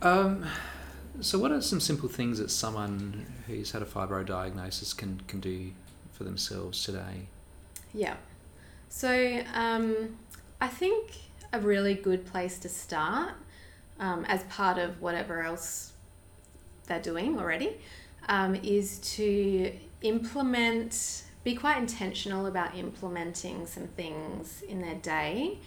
Um, 0.03 0.45
so, 1.21 1.39
what 1.39 1.53
are 1.53 1.61
some 1.61 1.81
simple 1.81 2.09
things 2.09 2.39
that 2.39 2.51
someone 2.51 3.27
who's 3.47 3.71
had 3.73 3.83
a 3.83 3.85
fibro 3.87 4.27
diagnosis 4.27 4.93
can, 4.93 5.23
can 5.29 5.41
do 5.41 5.73
for 6.13 6.25
themselves 6.25 6.83
today? 6.85 7.29
Yeah. 7.95 8.17
So 8.89 9.43
um, 9.55 10.17
I 10.61 10.69
think 10.69 11.13
a 11.53 11.61
really 11.61 11.95
good 11.95 12.25
place 12.27 12.59
to 12.59 12.69
start, 12.69 13.33
um, 14.01 14.25
as 14.27 14.43
part 14.45 14.79
of 14.79 15.01
whatever 15.01 15.43
else 15.43 15.93
they're 16.87 17.01
doing 17.01 17.39
already, 17.39 17.77
um, 18.29 18.55
is 18.57 18.99
to 18.99 19.73
implement, 20.03 21.25
be 21.45 21.55
quite 21.55 21.79
intentional 21.79 22.47
about 22.47 22.77
implementing 22.77 23.67
some 23.67 23.87
things 23.89 24.63
in 24.63 24.81
their 24.81 24.95
day 24.97 25.59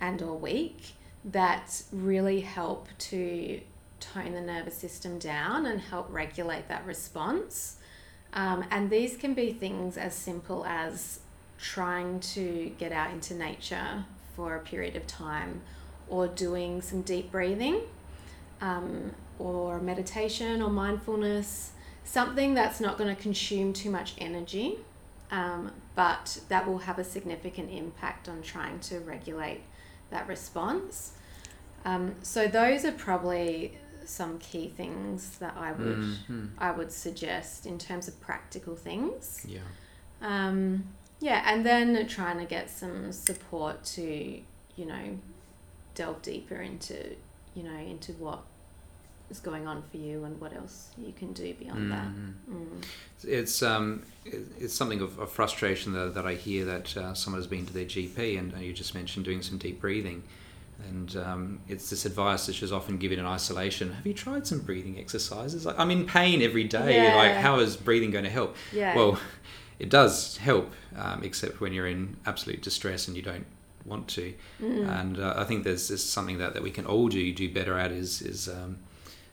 and 0.00 0.22
or 0.22 0.36
week 0.36 0.92
that 1.24 1.82
really 1.92 2.40
help 2.40 2.88
to 2.98 3.60
tone 4.00 4.32
the 4.32 4.40
nervous 4.40 4.74
system 4.74 5.18
down 5.18 5.66
and 5.66 5.80
help 5.80 6.06
regulate 6.10 6.68
that 6.68 6.86
response. 6.86 7.76
Um, 8.32 8.64
and 8.70 8.88
these 8.90 9.16
can 9.16 9.34
be 9.34 9.52
things 9.52 9.96
as 9.96 10.14
simple 10.14 10.64
as 10.66 11.20
trying 11.58 12.20
to 12.20 12.72
get 12.78 12.92
out 12.92 13.10
into 13.10 13.34
nature 13.34 14.04
for 14.38 14.54
a 14.54 14.60
period 14.60 14.94
of 14.94 15.04
time 15.08 15.60
or 16.08 16.28
doing 16.28 16.80
some 16.80 17.02
deep 17.02 17.32
breathing 17.32 17.80
um, 18.60 19.12
or 19.40 19.80
meditation 19.80 20.62
or 20.62 20.70
mindfulness, 20.70 21.72
something 22.04 22.54
that's 22.54 22.78
not 22.80 22.96
going 22.96 23.14
to 23.14 23.20
consume 23.20 23.72
too 23.72 23.90
much 23.90 24.14
energy, 24.18 24.78
um, 25.32 25.72
but 25.96 26.38
that 26.48 26.68
will 26.68 26.78
have 26.78 27.00
a 27.00 27.04
significant 27.04 27.68
impact 27.72 28.28
on 28.28 28.40
trying 28.40 28.78
to 28.78 29.00
regulate 29.00 29.62
that 30.10 30.28
response. 30.28 31.14
Um, 31.84 32.14
so 32.22 32.46
those 32.46 32.84
are 32.84 32.92
probably 32.92 33.76
some 34.04 34.38
key 34.38 34.68
things 34.68 35.38
that 35.38 35.54
I 35.56 35.72
would 35.72 35.98
Mhm. 35.98 36.50
I 36.58 36.70
would 36.70 36.92
suggest 36.92 37.66
in 37.66 37.76
terms 37.76 38.06
of 38.08 38.18
practical 38.20 38.74
things. 38.76 39.44
Yeah. 39.46 39.60
Um, 40.22 40.84
yeah, 41.20 41.42
and 41.46 41.64
then 41.64 42.06
trying 42.06 42.38
to 42.38 42.44
get 42.44 42.70
some 42.70 43.12
support 43.12 43.84
to, 43.84 44.40
you 44.76 44.86
know, 44.86 45.18
delve 45.94 46.22
deeper 46.22 46.56
into, 46.56 47.16
you 47.54 47.62
know, 47.64 47.76
into 47.78 48.12
what 48.12 48.40
is 49.30 49.40
going 49.40 49.66
on 49.66 49.82
for 49.90 49.98
you 49.98 50.24
and 50.24 50.40
what 50.40 50.54
else 50.54 50.90
you 50.96 51.12
can 51.12 51.32
do 51.32 51.52
beyond 51.54 51.92
that. 51.92 52.06
Mhm. 52.06 52.32
Mm. 52.50 52.84
It's 53.24 53.62
um, 53.62 54.02
it's 54.24 54.72
something 54.74 55.00
of, 55.00 55.18
of 55.18 55.30
frustration 55.30 55.92
that, 55.92 56.14
that 56.14 56.26
I 56.26 56.34
hear 56.34 56.64
that 56.64 56.96
uh, 56.96 57.14
someone 57.14 57.38
has 57.40 57.46
been 57.46 57.66
to 57.66 57.72
their 57.72 57.84
GP 57.84 58.38
and 58.38 58.54
uh, 58.54 58.58
you 58.58 58.72
just 58.72 58.94
mentioned 58.94 59.24
doing 59.24 59.42
some 59.42 59.58
deep 59.58 59.80
breathing, 59.80 60.22
and 60.88 61.14
um, 61.16 61.60
it's 61.68 61.90
this 61.90 62.06
advice 62.06 62.46
which 62.48 62.62
is 62.62 62.72
often 62.72 62.96
given 62.96 63.18
in 63.18 63.26
isolation. 63.26 63.92
Have 63.92 64.06
you 64.06 64.14
tried 64.14 64.46
some 64.46 64.60
breathing 64.60 64.98
exercises? 64.98 65.66
Like, 65.66 65.78
I'm 65.78 65.90
in 65.90 66.06
pain 66.06 66.40
every 66.40 66.64
day. 66.64 67.14
Like 67.14 67.34
how 67.34 67.58
is 67.58 67.76
breathing 67.76 68.10
going 68.12 68.24
to 68.24 68.30
help? 68.30 68.56
Yeah. 68.72 68.94
Well, 68.94 69.18
it 69.78 69.88
does 69.90 70.36
help, 70.38 70.72
um, 70.96 71.22
except 71.22 71.60
when 71.60 71.72
you're 71.72 71.86
in 71.86 72.16
absolute 72.26 72.62
distress 72.62 73.08
and 73.08 73.16
you 73.16 73.22
don't 73.22 73.46
want 73.84 74.08
to. 74.08 74.34
Mm. 74.60 75.00
And 75.00 75.18
uh, 75.20 75.34
I 75.36 75.44
think 75.44 75.64
there's, 75.64 75.88
there's 75.88 76.04
something 76.04 76.38
that, 76.38 76.52
that 76.54 76.62
we 76.62 76.70
can 76.70 76.84
all 76.86 77.08
do 77.08 77.32
do 77.32 77.52
better 77.52 77.78
at 77.78 77.90
is 77.92 78.20
is 78.22 78.48
um, 78.48 78.78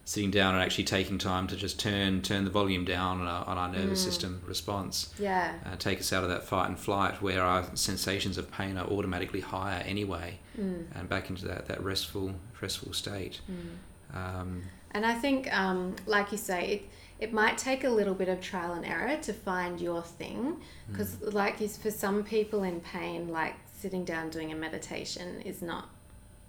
sitting 0.07 0.29
down 0.29 0.53
and 0.53 0.63
actually 0.63 0.83
taking 0.83 1.17
time 1.17 1.47
to 1.47 1.55
just 1.55 1.79
turn 1.79 2.21
turn 2.21 2.43
the 2.45 2.51
volume 2.51 2.85
down 2.85 3.21
on 3.21 3.27
our, 3.27 3.45
on 3.47 3.57
our 3.57 3.69
nervous 3.71 4.01
Mm. 4.01 4.05
system 4.05 4.41
response. 4.45 5.13
yeah. 5.19 5.55
Uh, 5.65 5.75
take 5.77 5.99
us 5.99 6.13
out 6.13 6.23
of 6.23 6.29
that 6.29 6.43
fight 6.43 6.67
and 6.69 6.77
flight 6.79 7.21
where 7.23 7.41
our 7.41 7.65
sensations 7.75 8.37
of 8.37 8.51
pain 8.51 8.77
are 8.77 8.85
automatically 8.85 9.41
higher 9.41 9.81
anyway, 9.85 10.39
Mm. 10.59 10.85
and 10.95 11.09
back 11.09 11.29
into 11.29 11.45
that, 11.47 11.65
that 11.65 11.83
restful 11.83 12.35
restful 12.61 12.93
state. 12.93 13.41
Mm. 13.51 14.15
Um, 14.17 14.61
And 14.91 15.05
I 15.05 15.15
think, 15.15 15.51
um, 15.51 15.95
like 16.05 16.31
you 16.31 16.37
say, 16.37 16.61
it, 16.75 16.81
it 17.19 17.31
might 17.33 17.57
take 17.57 17.83
a 17.83 17.89
little 17.89 18.13
bit 18.13 18.27
of 18.29 18.41
trial 18.41 18.73
and 18.73 18.85
error 18.85 19.17
to 19.21 19.33
find 19.33 19.79
your 19.79 20.01
thing. 20.01 20.57
Because, 20.91 21.21
like, 21.21 21.61
is 21.61 21.77
for 21.77 21.89
some 21.91 22.23
people 22.23 22.63
in 22.63 22.81
pain, 22.81 23.29
like 23.29 23.55
sitting 23.79 24.03
down 24.05 24.29
doing 24.29 24.51
a 24.51 24.55
meditation 24.55 25.41
is 25.41 25.61
not 25.61 25.89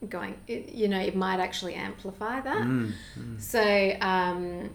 going, 0.09 0.35
it, 0.47 0.71
you 0.75 0.89
know, 0.89 1.01
it 1.01 1.15
might 1.17 1.41
actually 1.41 1.75
amplify 1.75 2.41
that. 2.41 2.63
mm, 2.63 2.93
mm, 3.19 3.41
So, 3.41 3.97
um, 4.01 4.71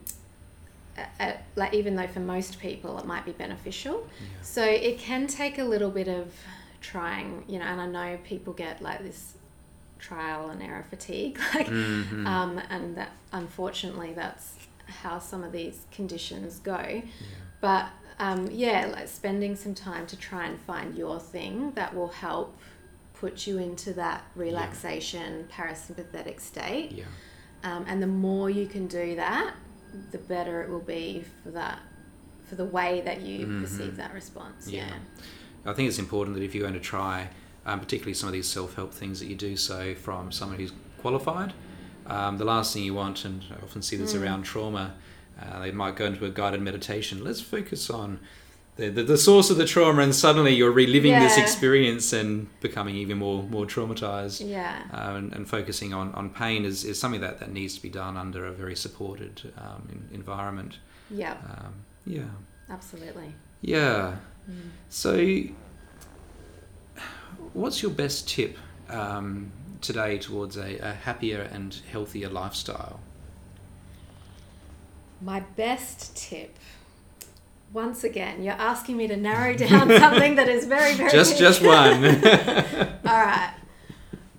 like, 1.56 1.74
even 1.74 1.96
though 1.96 2.08
for 2.08 2.20
most 2.20 2.60
people 2.60 2.98
it 3.00 3.06
might 3.06 3.26
be 3.26 3.32
beneficial, 3.32 4.08
yeah. 4.20 4.28
so 4.42 4.64
it 4.64 4.98
can 5.00 5.28
take 5.28 5.58
a 5.58 5.64
little 5.64 5.90
bit 5.92 6.08
of 6.08 6.34
trying, 6.82 7.44
you 7.48 7.60
know, 7.60 7.66
and 7.66 7.80
I 7.82 7.86
know 7.88 8.18
people 8.24 8.54
get 8.54 8.82
like 8.82 9.04
this 9.04 9.36
trial 10.00 10.50
and 10.50 10.62
error 10.62 10.86
fatigue, 10.90 11.40
like, 11.56 11.68
Mhm. 11.68 12.26
um, 12.26 12.62
and 12.70 12.98
that 12.98 13.12
unfortunately 13.32 14.14
that's 14.14 14.56
how 14.92 15.20
some 15.20 15.44
of 15.44 15.52
these 15.52 15.86
conditions 15.92 16.60
go. 16.60 16.78
yeah. 16.78 17.02
But 17.60 17.90
um, 18.20 18.48
yeah, 18.52 18.88
like 18.88 19.08
spending 19.08 19.56
some 19.56 19.74
time 19.74 20.06
to 20.08 20.16
try 20.16 20.46
and 20.46 20.60
find 20.60 20.96
your 20.96 21.20
thing 21.20 21.72
that 21.72 21.96
will 21.96 22.10
help 22.10 22.56
put 23.14 23.48
you 23.48 23.58
into 23.58 23.94
that 23.94 24.24
relaxation, 24.36 25.48
parasympathetic 25.52 26.40
state. 26.40 26.92
Yeah. 26.92 27.06
Um, 27.64 27.86
and 27.88 28.02
the 28.02 28.08
more 28.08 28.50
you 28.50 28.68
can 28.68 28.88
do 28.88 29.16
that, 29.16 29.54
the 30.12 30.18
better 30.18 30.62
it 30.62 30.70
will 30.70 30.80
be 30.80 31.24
for 31.44 31.52
that 31.52 31.80
for 32.44 32.56
the 32.56 32.66
way 32.66 33.02
that 33.06 33.22
you 33.22 33.62
perceive 33.62 33.96
that 33.96 34.14
response. 34.14 34.66
Mm-hmm. 34.66 34.76
Yeah. 34.76 34.88
Yeah. 34.88 35.72
I 35.72 35.74
think 35.74 35.88
it's 35.88 36.00
important 36.00 36.36
that 36.36 36.44
if 36.44 36.54
you're 36.54 36.64
going 36.64 36.74
to 36.74 36.80
try, 36.80 37.30
um, 37.66 37.80
particularly 37.80 38.14
some 38.14 38.28
of 38.28 38.34
these 38.34 38.48
self 38.48 38.76
help 38.76 38.94
things, 38.94 39.20
that 39.20 39.28
you 39.28 39.36
do 39.36 39.56
so 39.56 39.96
from 39.96 40.32
someone 40.32 40.58
who's 40.58 40.74
qualified. 41.00 41.54
Um, 42.12 42.38
the 42.38 42.46
last 42.46 42.74
thing 42.74 42.84
you 42.84 42.94
want, 42.94 43.24
and 43.24 43.44
I 43.52 43.64
often 43.64 43.82
see 43.82 43.96
this 43.96 44.14
around 44.16 44.44
trauma, 44.44 44.96
uh, 45.42 45.60
they 45.62 45.72
might 45.72 45.96
go 45.96 46.06
into 46.06 46.26
a 46.26 46.30
guided 46.30 46.62
meditation. 46.62 47.24
Let's 47.24 47.40
focus 47.40 47.90
on 47.90 48.20
the, 48.76 48.90
the, 48.90 49.04
the 49.04 49.18
source 49.18 49.50
of 49.50 49.56
the 49.56 49.66
trauma, 49.66 50.02
and 50.02 50.14
suddenly 50.14 50.54
you're 50.54 50.72
reliving 50.72 51.14
this 51.14 51.38
experience 51.38 52.12
and 52.12 52.48
becoming 52.60 52.96
even 52.96 53.18
more 53.18 53.44
more 53.44 53.66
traumatized. 53.66 54.48
Yeah. 54.48 54.84
Uh, 54.94 55.16
and, 55.16 55.34
and 55.34 55.50
focusing 55.50 55.94
on, 55.94 56.14
on 56.14 56.30
pain 56.30 56.66
is, 56.66 56.84
is 56.84 57.00
something 57.00 57.22
that, 57.22 57.40
that 57.40 57.52
needs 57.52 57.76
to 57.76 57.82
be 57.82 57.90
done 57.90 58.18
under 58.18 58.46
a 58.46 58.52
very 58.52 58.76
supported 58.76 59.54
um, 59.58 59.88
in, 59.90 60.16
environment. 60.16 60.80
Yeah. 61.10 61.38
Um, 61.46 61.86
yeah. 62.06 62.24
Absolutely. 62.70 63.34
Yeah. 63.62 64.16
Mm. 64.50 64.70
So, 64.90 65.44
what's 67.54 67.82
your 67.82 67.92
best 67.92 68.28
tip 68.28 68.58
um, 68.90 69.52
today 69.82 70.18
towards 70.18 70.58
a, 70.58 70.78
a 70.78 70.94
happier 70.94 71.42
and 71.42 71.82
healthier 71.92 72.30
lifestyle? 72.30 73.00
My 75.22 75.42
best 75.56 76.16
tip. 76.16 76.58
Once 77.74 78.04
again, 78.04 78.44
you're 78.44 78.54
asking 78.54 78.98
me 78.98 79.08
to 79.08 79.16
narrow 79.16 79.56
down 79.56 79.88
something 80.00 80.36
that 80.36 80.50
is 80.50 80.66
very, 80.66 80.94
very 80.94 81.12
Just 81.12 81.38
just 81.38 81.62
one. 81.66 82.06
All 82.06 82.12
right. 83.06 83.54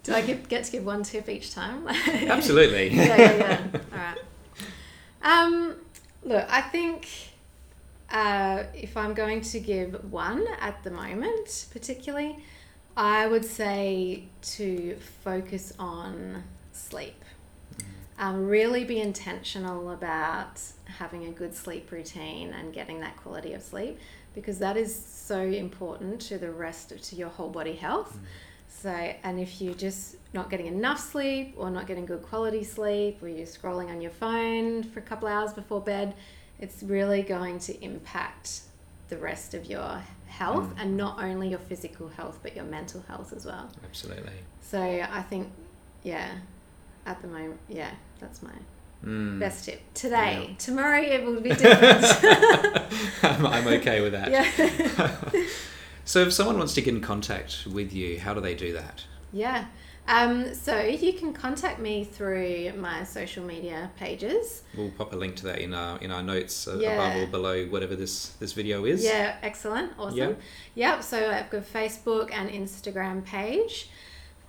Do 0.02 0.12
I 0.12 0.20
give, 0.22 0.48
get 0.48 0.64
to 0.64 0.72
give 0.72 0.84
one 0.84 1.04
tip 1.04 1.28
each 1.28 1.54
time? 1.54 1.86
Absolutely. 1.88 2.88
yeah, 2.88 3.16
yeah, 3.16 3.36
yeah. 3.38 3.80
All 3.92 3.98
right. 3.98 4.18
Um, 5.22 5.76
look, 6.24 6.44
I 6.50 6.60
think 6.60 7.08
uh, 8.10 8.64
if 8.74 8.96
I'm 8.96 9.14
going 9.14 9.40
to 9.40 9.60
give 9.60 10.12
one 10.12 10.44
at 10.60 10.82
the 10.84 10.90
moment, 10.90 11.66
particularly, 11.72 12.36
I 12.96 13.26
would 13.26 13.44
say 13.44 14.24
to 14.42 14.96
focus 15.24 15.72
on 15.78 16.44
sleep. 16.72 17.24
Um, 18.18 18.46
really 18.46 18.84
be 18.84 19.00
intentional 19.00 19.90
about 19.90 20.60
having 20.84 21.24
a 21.26 21.30
good 21.30 21.54
sleep 21.54 21.90
routine 21.90 22.52
and 22.52 22.72
getting 22.72 23.00
that 23.00 23.16
quality 23.16 23.54
of 23.54 23.62
sleep 23.62 23.98
because 24.34 24.58
that 24.58 24.76
is 24.76 24.94
so 24.94 25.40
important 25.40 26.20
to 26.20 26.38
the 26.38 26.50
rest 26.50 26.92
of 26.92 27.00
to 27.02 27.16
your 27.16 27.30
whole 27.30 27.48
body 27.48 27.72
health. 27.72 28.18
So, 28.68 28.90
and 28.90 29.40
if 29.40 29.60
you're 29.60 29.74
just 29.74 30.16
not 30.34 30.50
getting 30.50 30.66
enough 30.66 31.00
sleep 31.00 31.54
or 31.56 31.70
not 31.70 31.86
getting 31.86 32.06
good 32.06 32.22
quality 32.22 32.64
sleep 32.64 33.22
or 33.22 33.28
you're 33.28 33.46
scrolling 33.46 33.88
on 33.88 34.00
your 34.00 34.10
phone 34.10 34.82
for 34.82 35.00
a 35.00 35.02
couple 35.02 35.28
hours 35.28 35.52
before 35.52 35.80
bed, 35.80 36.14
it's 36.58 36.82
really 36.82 37.22
going 37.22 37.58
to 37.60 37.84
impact 37.84 38.62
the 39.12 39.18
rest 39.18 39.52
of 39.52 39.66
your 39.66 40.02
health 40.26 40.72
and 40.78 40.96
not 40.96 41.22
only 41.22 41.48
your 41.50 41.58
physical 41.58 42.08
health 42.08 42.38
but 42.42 42.56
your 42.56 42.64
mental 42.64 43.02
health 43.08 43.30
as 43.36 43.44
well. 43.44 43.70
Absolutely. 43.84 44.32
So, 44.62 44.80
I 44.80 45.20
think, 45.20 45.52
yeah, 46.02 46.30
at 47.04 47.20
the 47.20 47.28
moment, 47.28 47.60
yeah, 47.68 47.90
that's 48.20 48.42
my 48.42 48.52
Mm. 49.04 49.40
best 49.40 49.64
tip. 49.66 49.80
Today, 49.94 50.54
tomorrow 50.58 51.02
it 51.02 51.24
will 51.26 51.40
be 51.40 51.48
different. 51.62 52.04
I'm, 53.24 53.44
I'm 53.46 53.66
okay 53.78 54.00
with 54.00 54.12
that. 54.12 54.30
yeah. 54.30 55.42
So, 56.04 56.20
if 56.22 56.32
someone 56.32 56.56
wants 56.58 56.74
to 56.74 56.80
get 56.82 56.94
in 56.94 57.00
contact 57.00 57.64
with 57.70 57.92
you, 57.92 58.18
how 58.18 58.32
do 58.34 58.40
they 58.40 58.54
do 58.56 58.72
that? 58.72 59.04
Yeah. 59.32 59.66
Um, 60.08 60.52
so 60.54 60.80
you 60.80 61.12
can 61.12 61.32
contact 61.32 61.78
me 61.78 62.02
through 62.04 62.72
my 62.76 63.04
social 63.04 63.44
media 63.44 63.90
pages. 63.96 64.62
We'll 64.76 64.90
pop 64.90 65.12
a 65.12 65.16
link 65.16 65.36
to 65.36 65.44
that 65.46 65.60
in 65.60 65.72
our 65.74 65.98
in 65.98 66.10
our 66.10 66.22
notes 66.22 66.66
uh, 66.66 66.76
Yeah. 66.78 66.94
above 66.94 67.22
or 67.22 67.26
below 67.30 67.64
whatever 67.66 67.94
this 67.94 68.30
this 68.40 68.52
video 68.52 68.84
is. 68.84 69.04
Yeah, 69.04 69.36
excellent. 69.42 69.92
Awesome. 69.98 70.18
Yeah. 70.18 70.32
Yep. 70.74 71.02
So 71.04 71.30
I've 71.30 71.50
got 71.50 71.58
a 71.58 71.64
Facebook 71.64 72.32
and 72.32 72.50
Instagram 72.50 73.24
page. 73.24 73.90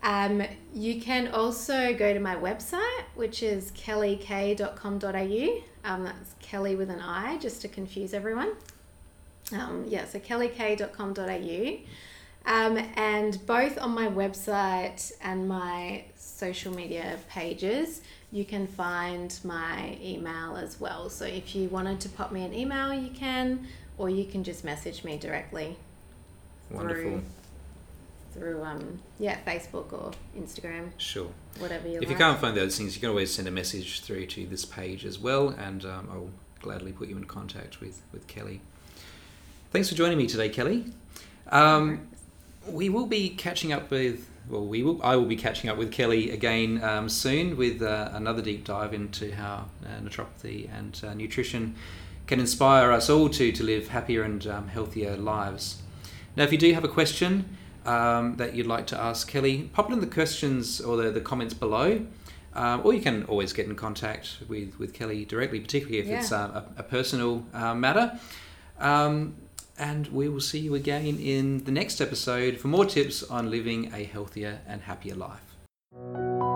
Um, 0.01 0.43
you 0.73 0.99
can 1.01 1.29
also 1.29 1.93
go 1.93 2.13
to 2.13 2.19
my 2.19 2.35
website, 2.35 3.03
which 3.15 3.41
is 3.41 3.71
kellik.com.au. 3.71 5.63
Um, 5.85 6.03
that's 6.03 6.35
Kelli 6.43 6.77
with 6.77 6.89
an 6.89 6.99
I, 6.99 7.37
just 7.37 7.61
to 7.61 7.67
confuse 7.67 8.13
everyone. 8.13 8.53
Um, 9.53 9.85
yeah, 9.87 10.05
so 10.05 10.19
kellik.com.au. 10.19 11.77
Um, 12.45 12.77
and 12.95 13.43
both 13.45 13.77
on 13.77 13.91
my 13.91 14.07
website 14.07 15.13
and 15.21 15.47
my 15.47 16.03
social 16.15 16.73
media 16.73 17.17
pages, 17.29 18.01
you 18.31 18.43
can 18.43 18.67
find 18.67 19.37
my 19.43 19.97
email 20.01 20.57
as 20.57 20.79
well. 20.79 21.09
So 21.09 21.25
if 21.25 21.55
you 21.55 21.69
wanted 21.69 22.01
to 22.01 22.09
pop 22.09 22.31
me 22.31 22.43
an 22.43 22.53
email, 22.53 22.93
you 22.93 23.09
can, 23.11 23.67
or 23.97 24.09
you 24.09 24.25
can 24.25 24.43
just 24.43 24.63
message 24.65 25.03
me 25.03 25.17
directly 25.17 25.77
Wonderful. 26.69 27.03
through 27.03 27.23
through 28.33 28.63
um 28.63 28.99
yeah 29.19 29.37
Facebook 29.45 29.93
or 29.93 30.11
Instagram, 30.35 30.89
Sure. 30.97 31.29
whatever 31.59 31.87
you 31.87 31.93
like. 31.95 32.03
If 32.03 32.09
like. 32.09 32.17
you 32.17 32.25
can't 32.25 32.39
find 32.41 32.57
those 32.57 32.75
things, 32.77 32.95
you 32.95 32.99
can 32.99 33.09
always 33.09 33.31
send 33.33 33.47
a 33.47 33.51
message 33.51 34.01
through 34.01 34.25
to 34.25 34.47
this 34.47 34.65
page 34.65 35.05
as 35.05 35.19
well, 35.19 35.49
and 35.49 35.85
um, 35.85 36.09
I'll 36.11 36.29
gladly 36.59 36.91
put 36.93 37.09
you 37.09 37.15
in 37.17 37.25
contact 37.25 37.79
with, 37.79 38.01
with 38.11 38.25
Kelli. 38.27 38.59
Thanks 39.71 39.87
for 39.87 39.93
joining 39.95 40.17
me 40.17 40.25
today, 40.25 40.49
Kelli. 40.49 40.91
Um, 41.51 42.07
we 42.67 42.89
will 42.89 43.05
be 43.07 43.29
catching 43.29 43.73
up 43.73 43.89
with, 43.91 44.29
well, 44.49 44.65
we 44.65 44.83
will. 44.83 45.01
I 45.03 45.15
will 45.15 45.25
be 45.25 45.35
catching 45.35 45.69
up 45.69 45.77
with 45.77 45.91
Kelli 45.91 46.31
again 46.33 46.83
um, 46.83 47.09
soon 47.09 47.57
with 47.57 47.81
uh, 47.81 48.09
another 48.13 48.41
deep 48.41 48.65
dive 48.65 48.93
into 48.93 49.33
how 49.35 49.65
uh, 49.85 49.99
naturopathy 50.01 50.69
and 50.77 50.99
uh, 51.05 51.13
nutrition 51.13 51.75
can 52.27 52.39
inspire 52.39 52.91
us 52.91 53.09
all 53.09 53.29
to 53.29 53.51
to 53.51 53.63
live 53.63 53.89
happier 53.89 54.23
and 54.23 54.45
um, 54.47 54.67
healthier 54.69 55.15
lives. 55.17 55.81
Now, 56.35 56.43
if 56.43 56.51
you 56.51 56.57
do 56.57 56.73
have 56.73 56.83
a 56.83 56.87
question 56.89 57.57
um, 57.85 58.37
that 58.37 58.55
you'd 58.55 58.65
like 58.67 58.87
to 58.87 58.99
ask 58.99 59.29
Kelli, 59.29 59.71
pop 59.73 59.89
it 59.89 59.93
in 59.93 59.99
the 59.99 60.07
questions 60.07 60.79
or 60.81 60.97
the, 60.97 61.11
the 61.11 61.21
comments 61.21 61.53
below. 61.53 62.05
Um, 62.55 62.81
or 62.83 62.93
you 62.93 63.01
can 63.01 63.23
always 63.23 63.51
get 63.51 63.65
in 63.65 63.75
contact 63.75 64.37
with, 64.47 64.77
with 64.77 64.93
Kelli 64.93 65.27
directly, 65.27 65.59
particularly 65.59 65.97
if 65.97 66.07
it's 66.07 66.29
Yeah. 66.29 66.43
uh, 66.43 66.61
a, 66.77 66.81
a 66.81 66.83
personal 66.83 67.43
uh, 67.51 67.73
matter. 67.73 68.19
Um, 68.79 69.35
and 69.77 70.07
we 70.07 70.29
will 70.29 70.39
see 70.39 70.59
you 70.59 70.75
again 70.75 71.17
in 71.19 71.63
the 71.63 71.71
next 71.71 71.99
episode 72.01 72.57
for 72.57 72.67
more 72.67 72.85
tips 72.85 73.23
on 73.23 73.49
living 73.49 73.91
a 73.93 74.03
healthier 74.03 74.61
and 74.67 74.81
happier 74.81 75.15
life. 75.15 76.52